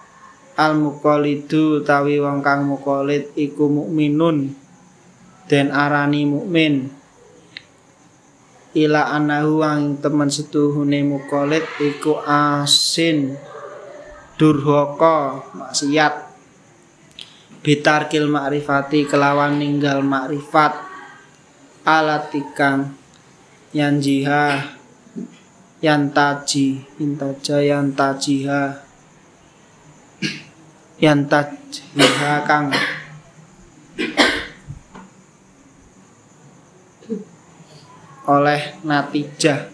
al 0.59 0.75
muqallidu 0.75 1.79
utawi 1.79 2.19
wong 2.19 2.43
kang 2.43 2.67
muqallid 2.67 3.31
iku 3.39 3.71
mukminun 3.71 4.59
den 5.47 5.71
arani 5.71 6.27
mukmin. 6.27 6.91
Ila 8.75 9.15
anahu 9.15 9.65
ang 9.65 9.97
temen 10.03 10.29
setuhune 10.29 11.01
muqallid 11.07 11.63
iku 11.79 12.19
asin 12.27 13.39
durhaka 14.35 15.47
maksiat. 15.55 16.27
Bitarkil 17.63 18.27
makrifati 18.27 19.07
kelawan 19.07 19.63
ninggal 19.63 20.03
makrifat. 20.03 20.75
Alatikang 21.87 22.93
yan 23.73 24.03
jiha 24.03 24.77
yan 25.81 26.11
taji 26.11 26.85
intaja 27.01 27.63
yan 27.63 27.95
yang 30.99 31.31
tajhiha 31.31 32.43
kang. 32.43 32.75
Oleh 38.29 38.77
natijah 38.85 39.71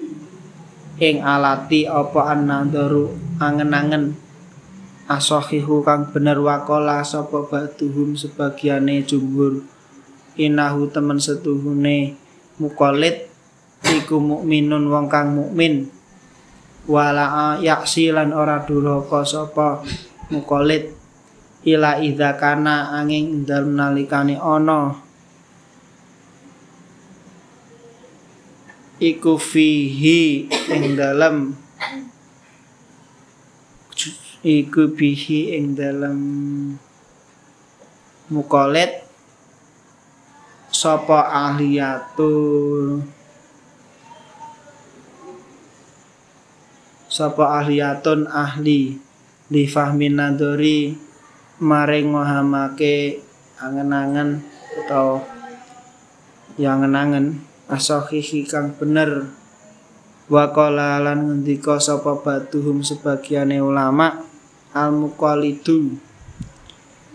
ing 1.01 1.25
alati 1.25 1.89
apa 1.89 2.31
annadharu 2.31 3.17
angen-angen. 3.41 4.21
Asahihu 5.05 5.85
kang 5.85 6.09
bener 6.13 6.41
wakola 6.41 7.05
sapa 7.05 7.45
baduhum 7.45 8.17
sebagiane 8.17 9.05
jumhur. 9.05 9.65
Inahu 10.37 10.89
temen 10.93 11.21
setuhune 11.21 12.17
mukolit. 12.61 13.33
Iku 13.85 14.17
mukminun 14.17 14.89
wong 14.89 15.13
kang 15.13 15.37
mukmin. 15.37 15.93
Wala 16.89 17.57
yaksi 17.61 18.13
lan 18.13 18.33
ora 18.33 18.65
duraka 18.65 19.25
sapa 19.25 19.85
mukolit 20.33 21.04
ila 21.65 21.97
idza 22.01 22.37
kana 22.37 22.93
angin 22.93 23.49
dalem 23.49 23.73
nalikane 23.73 24.37
ana. 24.37 25.01
Iku 29.01 29.41
fihi 29.41 30.49
ing 30.71 30.95
dalem. 30.95 31.57
Iku 34.45 34.93
bihi 34.93 35.57
ing 35.57 35.73
dalem. 35.73 36.21
Mukolet 38.29 39.05
sapa 40.69 41.33
ahliyatul? 41.33 43.05
Sapa 47.09 47.63
ahliyatun 47.63 48.27
ahli 48.27 48.99
li 49.47 49.65
fahmin 49.71 50.19
nadori 50.19 51.04
maring 51.63 52.15
ngahamake 52.15 53.23
angen-angen 53.63 54.43
atau 54.85 55.23
yang 56.59 56.87
angen 56.87 57.43
asahihi 57.71 58.47
kang 58.47 58.75
bener. 58.75 59.31
Wa 60.25 60.49
qala 60.57 61.05
lan 61.05 61.29
ngendika 61.29 61.77
sapa 61.77 62.17
batuhum 62.17 62.81
sebagiane 62.81 63.61
ulama 63.61 64.25
al 64.73 64.91
muqallidu 64.97 66.01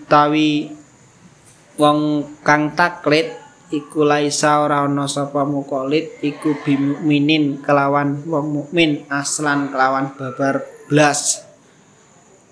tawi 0.06 0.70
wong 1.82 2.26
kang 2.46 2.78
taklid 2.78 3.34
iku 3.74 4.06
laisa 4.06 4.62
ora 4.62 4.86
ana 4.86 5.06
sapa 5.06 5.46
muqallid 5.46 6.22
iku 6.22 6.54
bimukminin 6.62 7.62
kelawan 7.66 8.22
wong 8.26 8.62
mukmin 8.62 9.06
aslan 9.10 9.74
kelawan 9.74 10.14
babar 10.14 10.66
blas. 10.86 11.46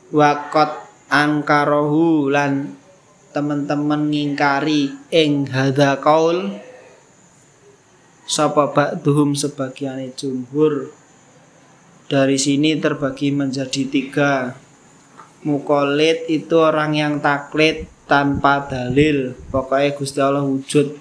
Waqat 0.09 0.86
angkarohu 1.07 2.27
lan 2.31 2.75
teman-teman 3.37 4.09
ngingkari 4.09 4.89
ing 5.13 5.45
hadza 5.51 6.01
qaul 6.01 6.57
sapa 8.27 8.75
ba'duhum 8.75 9.33
sebagian 9.33 10.03
jumhur? 10.13 10.91
Dari 12.07 12.39
sini 12.39 12.79
terbagi 12.79 13.35
menjadi 13.35 13.83
tiga. 13.87 14.55
Mukolid 15.43 16.27
itu 16.27 16.55
orang 16.59 16.95
yang 16.95 17.13
taklid 17.19 17.87
tanpa 18.07 18.63
dalil. 18.67 19.35
Pokoknya 19.51 19.91
Gusti 19.95 20.19
Allah 20.23 20.43
wujud. 20.43 20.97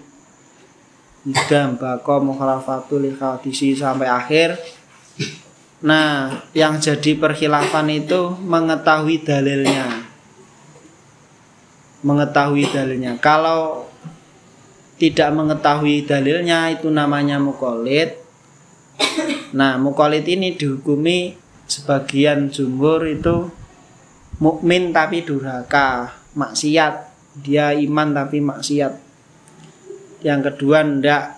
Idam 1.27 1.79
bako 1.79 2.31
mukhalafatul 2.31 3.07
hadisi 3.19 3.75
sampai 3.75 4.07
akhir. 4.07 4.59
Nah 5.87 6.43
yang 6.55 6.79
jadi 6.83 7.15
perkhilafan 7.19 7.91
itu 7.91 8.35
mengetahui 8.43 9.23
dalilnya 9.23 9.96
mengetahui 12.07 12.71
dalilnya 12.71 13.19
kalau 13.19 13.91
tidak 14.97 15.29
mengetahui 15.35 16.09
dalilnya 16.09 16.73
itu 16.73 16.89
namanya 16.89 17.37
mukolid. 17.37 18.17
Nah, 19.53 19.77
mukolid 19.77 20.25
ini 20.25 20.57
dihukumi 20.57 21.37
sebagian 21.69 22.49
jumhur 22.49 23.05
itu 23.05 23.53
mukmin 24.41 24.97
tapi 24.97 25.21
durhaka, 25.21 26.17
maksiat. 26.33 27.13
Dia 27.37 27.77
iman 27.77 28.17
tapi 28.17 28.41
maksiat. 28.41 28.93
Yang 30.25 30.41
kedua 30.53 30.81
ndak 30.81 31.37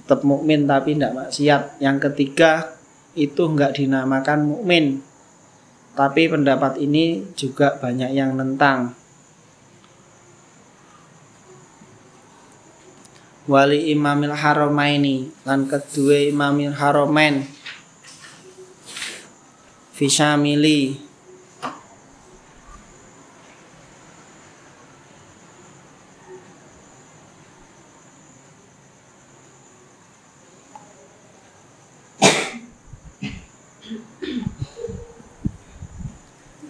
tetap 0.00 0.24
mukmin 0.24 0.64
tapi 0.64 0.96
ndak 0.96 1.12
maksiat. 1.12 1.84
Yang 1.84 2.08
ketiga 2.08 2.72
itu 3.12 3.44
enggak 3.44 3.76
dinamakan 3.76 4.56
mukmin. 4.56 5.04
Tapi 5.92 6.32
pendapat 6.32 6.80
ini 6.80 7.28
juga 7.36 7.76
banyak 7.76 8.16
yang 8.16 8.40
nentang. 8.40 8.99
Wali 13.48 13.88
imamil 13.94 14.36
haramaini 14.36 15.32
lan 15.48 15.64
kedua 15.64 16.28
imamil 16.28 16.76
haramain 16.76 17.48
fisyamili 19.96 21.00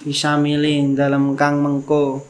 fisyamili 0.01 0.95
dalam 0.95 1.35
kang 1.35 1.59
mengko 1.63 2.30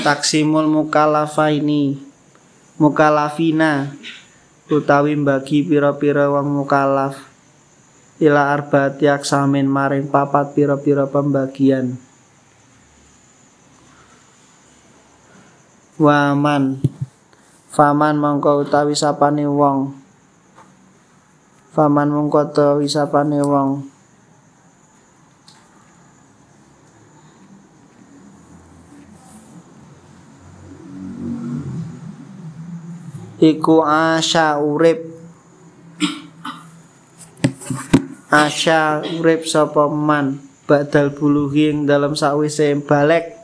taksimul 0.00 0.66
mukalafaini. 0.66 2.00
Mukalafina. 2.80 3.92
Utawi 4.70 5.18
bagi 5.20 5.66
pira-pira 5.66 6.32
wong 6.32 6.62
mukalaf. 6.62 7.20
Ila 8.20 8.52
arbaati 8.52 9.08
aksamin 9.08 9.68
maring 9.68 10.08
papat 10.08 10.56
pira-pira 10.56 11.08
pembagian. 11.08 12.00
Waman. 16.00 16.80
Faman 17.70 18.16
mongko 18.16 18.64
utawi 18.64 18.96
sapane 18.96 19.44
wong. 19.44 19.92
Faman 21.76 22.08
mongko 22.08 22.50
utawi 22.50 22.88
sapane 22.88 23.40
wong 23.44 23.99
iku 33.40 33.82
asya 33.82 34.60
urip. 34.60 35.08
Asya 38.30 39.02
urip 39.18 39.48
sapa 39.48 39.90
man? 39.90 40.44
Badal 40.68 41.10
buluhi 41.10 41.74
ing 41.74 41.82
dalam 41.88 42.14
sawise 42.14 42.70
balik 42.86 43.34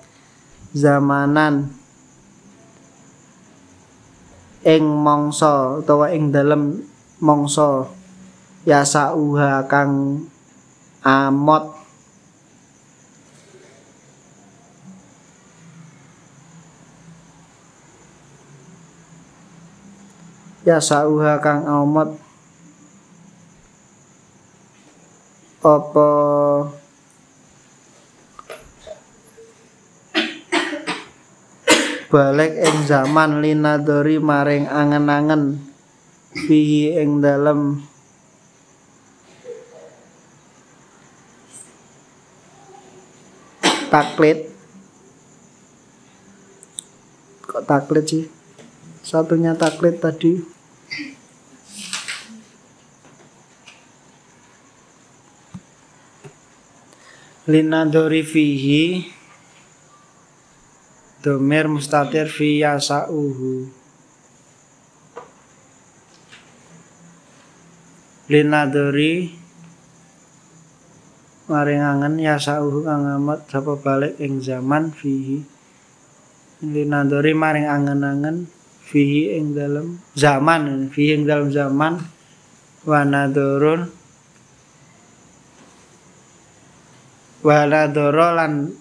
zamanan. 0.70 1.74
Ing 4.62 4.84
mangsa 4.86 5.82
utawa 5.82 6.14
ing 6.14 6.30
dalam 6.30 6.86
mangsa 7.18 7.90
yasa 8.62 9.14
uha 9.14 9.66
kang 9.66 10.26
amot 11.03 11.76
ya 20.67 20.83
sauha 20.83 21.39
kang 21.39 21.62
amat 21.62 22.19
apa? 25.62 26.11
Balik 32.07 32.53
ing 32.55 32.77
zaman 32.87 33.43
linadori 33.43 34.23
maring 34.23 34.71
angen-angen. 34.71 35.59
Fihi 36.35 36.99
ing 36.99 37.19
dalem. 37.19 37.83
Taklid 43.87 44.51
kok 47.47 47.62
taklid 47.67 48.07
sih? 48.07 48.25
Satunya 49.07 49.55
taklid 49.55 50.03
tadi 50.03 50.56
linadori 57.47 58.26
fihi 58.26 59.07
domir 61.22 61.70
mustatir 61.70 62.26
fi 62.26 62.62
yasa'uhu 62.62 63.70
linadori 68.26 69.47
maring 71.47 71.78
angen 71.78 72.18
ya 72.18 72.43
sauhu 72.43 72.82
kang 72.82 73.07
amat 73.07 73.47
sapa 73.47 73.78
balik 73.78 74.18
ing 74.18 74.43
zaman 74.43 74.91
fihi. 74.91 75.47
Linadori 76.57 77.37
maring 77.37 77.68
angen-angen 77.68 78.51
fihi 78.87 79.34
ing 79.34 79.59
dalem 79.59 79.99
zaman 80.14 80.87
fihi 80.95 81.18
ing 81.18 81.26
dalem 81.26 81.51
zaman 81.51 81.99
wanadorun 82.87 83.91
wanadoro 87.43 88.26
lan 88.34 88.74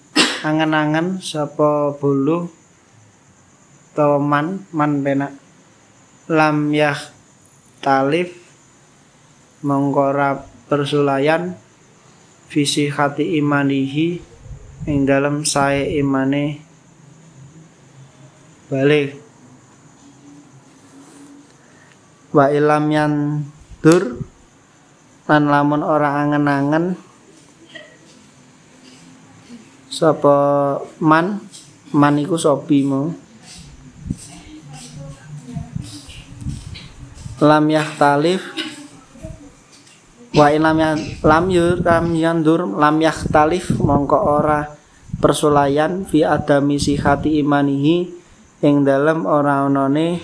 angen-angen 0.46 1.18
sapa 1.22 1.94
bulu 1.98 2.46
utawa 3.96 4.20
man 4.20 4.68
man 4.76 5.00
penak. 5.00 5.32
Lam 6.26 6.74
yah 6.74 6.98
talif 7.80 8.34
mengkora 9.62 10.44
persulayan 10.68 11.56
visi 12.50 12.90
hati 12.90 13.38
imanihi 13.38 14.18
ing 14.90 15.08
dalam 15.08 15.46
saya 15.46 15.86
imane 15.86 16.60
balik 18.66 19.25
wa 22.36 22.52
ilam 22.52 22.84
yan 22.92 23.12
dur 23.80 24.20
lan 25.24 25.48
lamun 25.48 25.80
ora 25.80 26.20
angen-angen 26.20 27.00
sapa 29.88 30.36
man 31.00 31.40
man 31.96 32.20
iku 32.20 32.36
sobi 32.36 32.84
mau. 32.84 33.08
Lam 37.40 37.68
yahtalif 37.68 38.40
wa 40.36 40.52
in 40.52 40.60
lam 40.60 40.76
yan, 40.76 40.98
lam 41.24 41.44
yur 41.48 41.80
lam 41.80 42.12
yandur 42.12 42.68
lam 42.68 43.00
yahtalif 43.00 43.72
mongko 43.80 44.18
ora 44.20 44.68
persulayan 45.20 46.04
fi 46.04 46.28
adami 46.28 46.76
sihati 46.76 47.40
imanihi 47.40 48.08
ing 48.60 48.84
dalem 48.84 49.24
ora 49.24 49.64
onone 49.64 50.20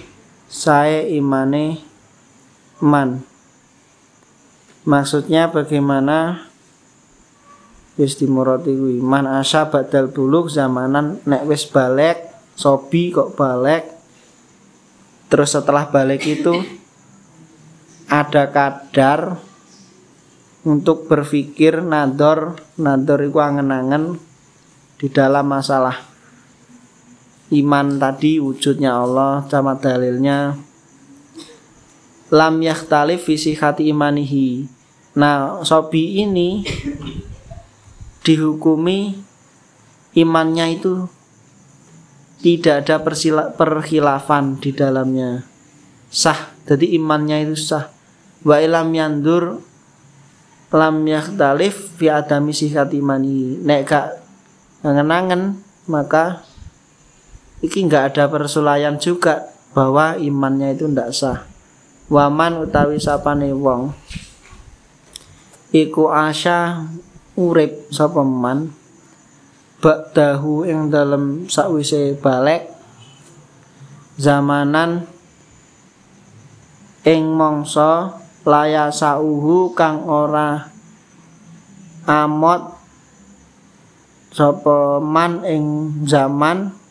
sae 0.48 1.08
imane 1.16 1.91
man. 2.82 3.22
Maksudnya 4.82 5.48
bagaimana? 5.54 6.50
Wis 7.94 8.18
dimurati 8.18 8.74
kuwi. 8.74 8.98
Man 8.98 9.30
asa 9.30 9.70
badal 9.70 10.10
buluk 10.10 10.50
zamanan 10.50 11.22
nek 11.22 11.46
wis 11.46 11.68
balik 11.68 12.18
sobi 12.58 13.14
kok 13.14 13.38
balik. 13.38 13.86
Terus 15.30 15.54
setelah 15.54 15.86
balik 15.88 16.26
itu 16.26 16.52
ada 18.10 18.50
kadar 18.50 19.38
untuk 20.66 21.06
berpikir 21.06 21.84
nador. 21.84 22.58
Nador 22.80 23.22
itu 23.22 23.38
angen-angen 23.38 24.18
di 24.98 25.06
dalam 25.12 25.46
masalah 25.46 26.12
iman 27.52 28.00
tadi 28.00 28.40
wujudnya 28.40 28.96
Allah 28.96 29.44
sama 29.52 29.76
dalilnya 29.76 30.56
lam 32.32 32.64
yakhtalif 32.64 33.28
visi 33.28 33.52
hati 33.52 33.92
imanihi. 33.92 34.64
Nah 35.20 35.60
sobi 35.68 36.24
ini 36.24 36.64
dihukumi 38.24 39.20
imannya 40.16 40.66
itu 40.72 41.04
tidak 42.40 42.88
ada 42.88 42.96
persila, 43.04 43.52
perkhilafan 43.52 44.56
di 44.56 44.72
dalamnya. 44.72 45.44
Sah 46.08 46.56
jadi 46.64 46.96
imannya 46.96 47.44
itu 47.44 47.54
sah. 47.60 47.92
Wa 48.42 48.58
ilam 48.58 48.90
yandur 48.96 49.60
lam 50.72 51.04
yakhtalif 51.04 52.00
fi 52.00 52.08
adami 52.08 52.56
sihat 52.56 52.96
imani 52.96 53.60
nek 53.60 53.80
gak 53.84 54.08
ngenangen 54.80 55.60
maka 55.84 56.48
iki 57.60 57.84
nggak 57.84 58.16
ada 58.16 58.24
persulayan 58.32 58.96
juga 58.96 59.52
bahwa 59.76 60.16
imannya 60.16 60.74
itu 60.74 60.88
ndak 60.88 61.12
sah 61.12 61.51
waman 62.10 62.64
utawi 62.64 62.98
sapane 62.98 63.52
wong. 63.54 63.94
Iku 65.72 66.10
asya 66.10 66.88
urip 67.38 67.88
sapa 67.94 68.20
man 68.26 68.72
ba'dahu 69.82 70.68
ing 70.68 70.88
dalem 70.92 71.46
sakwise 71.46 72.18
balik. 72.18 72.68
Zamanan 74.20 75.08
ing 77.02 77.34
mangsa 77.34 78.20
laya 78.46 78.90
sauhu 78.92 79.72
kang 79.72 80.06
ora 80.06 80.70
amot 82.04 82.76
sapa 84.34 84.98
man 84.98 85.46
ing 85.46 85.64
zaman 86.04 86.81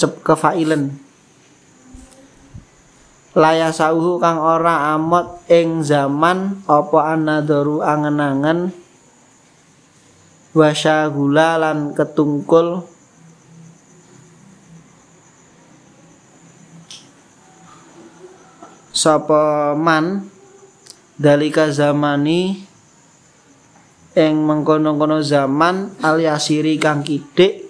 kefailen. 0.00 0.96
Laya 3.30 3.70
sauhu 3.70 4.18
kang 4.18 4.42
ora 4.42 4.90
amot 4.98 5.46
ing 5.46 5.86
zaman 5.86 6.66
apa 6.66 7.14
anadaru 7.14 7.78
angen-angen. 7.78 8.74
Wasyagula 10.50 11.62
lan 11.62 11.94
ketungkul. 11.94 12.82
Sapa 18.90 19.78
man 19.78 20.26
dalika 21.14 21.70
zamani 21.70 22.66
ing 24.18 24.34
mengkono-kono 24.42 25.22
zaman 25.22 25.94
aliasiri 26.02 26.82
kang 26.82 27.06
kidik 27.06 27.69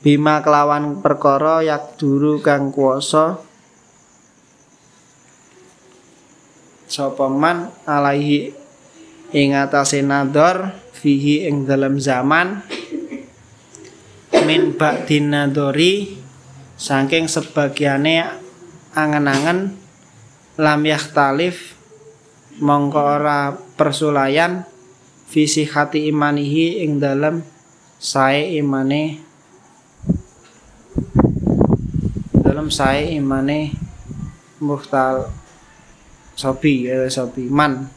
bima 0.00 0.40
kelawan 0.40 1.04
perkara 1.04 1.60
yak 1.60 2.00
duru 2.00 2.40
kang 2.40 2.72
kuwasa 2.72 3.40
sapa 6.90 7.30
man 7.30 7.70
alaihi 7.86 8.50
ing 9.30 9.54
atase 9.54 10.02
nador 10.02 10.74
fihi 10.90 11.46
ing 11.46 11.64
dalam 11.64 11.96
zaman. 11.96 12.66
Min 14.40 14.74
ba'din 14.74 15.30
nadori 15.30 16.18
saking 16.74 17.30
sebagiane 17.30 18.24
angen-angen 18.96 19.78
lam 20.58 20.80
yakhtalif 20.82 21.78
mongko 22.58 23.20
ora 23.20 23.54
persulayan 23.78 24.66
visi 25.30 25.68
hati 25.68 26.10
imanihi 26.10 26.82
ing 26.82 26.98
dalam 26.98 27.46
sae 28.00 28.58
imane 28.58 29.29
dalam 32.60 32.68
sae 32.68 33.16
imane 33.16 33.72
muhtal 34.60 35.32
sobi 36.36 36.84
ya 36.92 37.08
sobi 37.08 37.48
man 37.48 37.88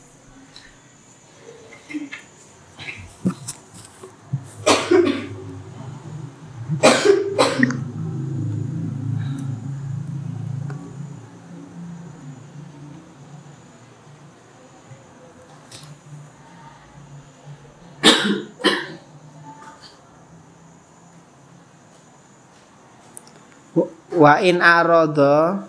wa 24.23 24.39
in 24.39 24.63
arada 24.63 25.67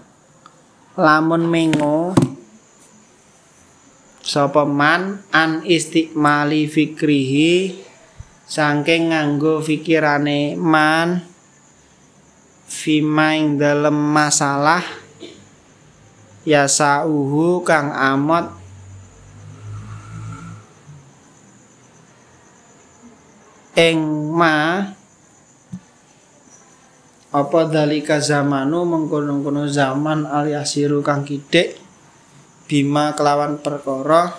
lamun 0.95 1.51
mengo 1.51 2.15
sapa 4.23 4.63
man 4.63 5.27
an 5.35 5.67
istiqmali 5.67 6.71
fikrihi 6.71 7.83
saking 8.47 9.11
nganggo 9.11 9.59
fikirane 9.59 10.55
man 10.55 11.35
fimaing 12.71 13.59
dalem 13.59 13.99
masalah 14.15 14.87
ya 16.47 16.69
sauhu 16.69 17.65
kang 17.65 17.91
amot. 17.91 18.63
Ing 23.75 24.31
ma 24.31 24.87
apa 27.35 27.67
dalika 27.67 28.23
zamanu 28.23 28.87
mengkono-kono 28.87 29.67
zaman 29.67 30.23
aliasiru 30.23 31.03
kang 31.03 31.27
kidik 31.27 31.75
bima 32.71 33.11
kelawan 33.19 33.59
perkara 33.59 34.39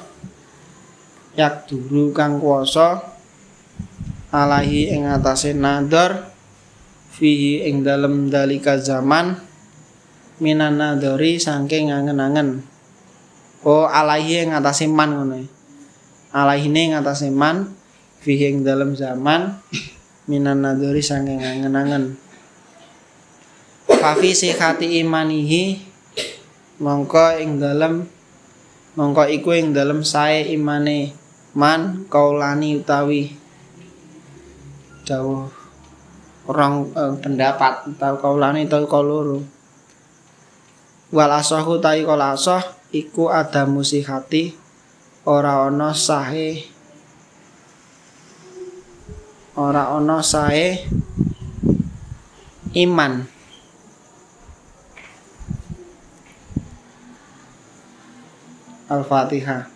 yak 1.36 1.68
duru 1.68 2.16
kang 2.16 2.39
kuwasa 2.39 3.04
alahi 4.32 4.96
ing 4.96 5.12
atase 5.12 5.52
nador 5.52 6.24
fihi 7.12 7.68
ing 7.68 7.84
dalem 7.84 8.32
dalika 8.32 8.80
zaman 8.80 9.43
minan 10.39 10.80
nadori 10.80 11.36
saking 11.36 11.91
angen-angen 11.91 12.64
oh 13.68 13.91
alaihi 13.91 14.48
ing 14.48 14.52
atase 14.56 14.88
man 14.88 15.20
ngono 15.20 15.36
ya. 15.43 15.48
alaihine 16.32 16.91
ing 16.91 16.93
atase 16.96 17.28
man 17.28 17.76
fihi 18.24 18.56
ing 18.56 18.58
dalem 18.64 18.96
zaman 18.96 19.60
minan 20.32 20.64
nadori 20.64 21.04
saking 21.04 21.43
angen-angen 21.43 22.24
Fafi 23.86 24.33
sihati 24.33 24.97
imanihi 25.05 25.77
mongko 26.81 27.38
ing 27.38 27.61
dalem 27.61 28.09
mongko 28.97 29.29
iku 29.29 29.53
ing 29.53 29.77
dalem 29.77 30.01
sae 30.01 30.43
imane 30.51 31.13
man 31.53 32.09
kaulani 32.09 32.81
utawi 32.81 33.31
dawuh 35.05 35.47
orang 36.49 36.89
eh, 36.91 37.13
pendapat 37.21 37.93
utawa 37.93 38.17
kaulani 38.17 38.65
utawa 38.65 38.89
kaloro 38.89 39.39
wal 41.13 41.31
asahu 41.31 41.77
ta'i 41.79 42.01
kala 42.03 42.33
asah 42.33 42.65
iku 42.89 43.29
ada 43.29 43.63
musihati 43.69 44.57
ora 45.23 45.69
ana 45.69 45.93
sahe 45.93 46.65
ora 49.55 49.93
ana 49.95 50.19
sae 50.19 50.83
iman 52.75 53.34
Al-Fatihah 58.89 59.74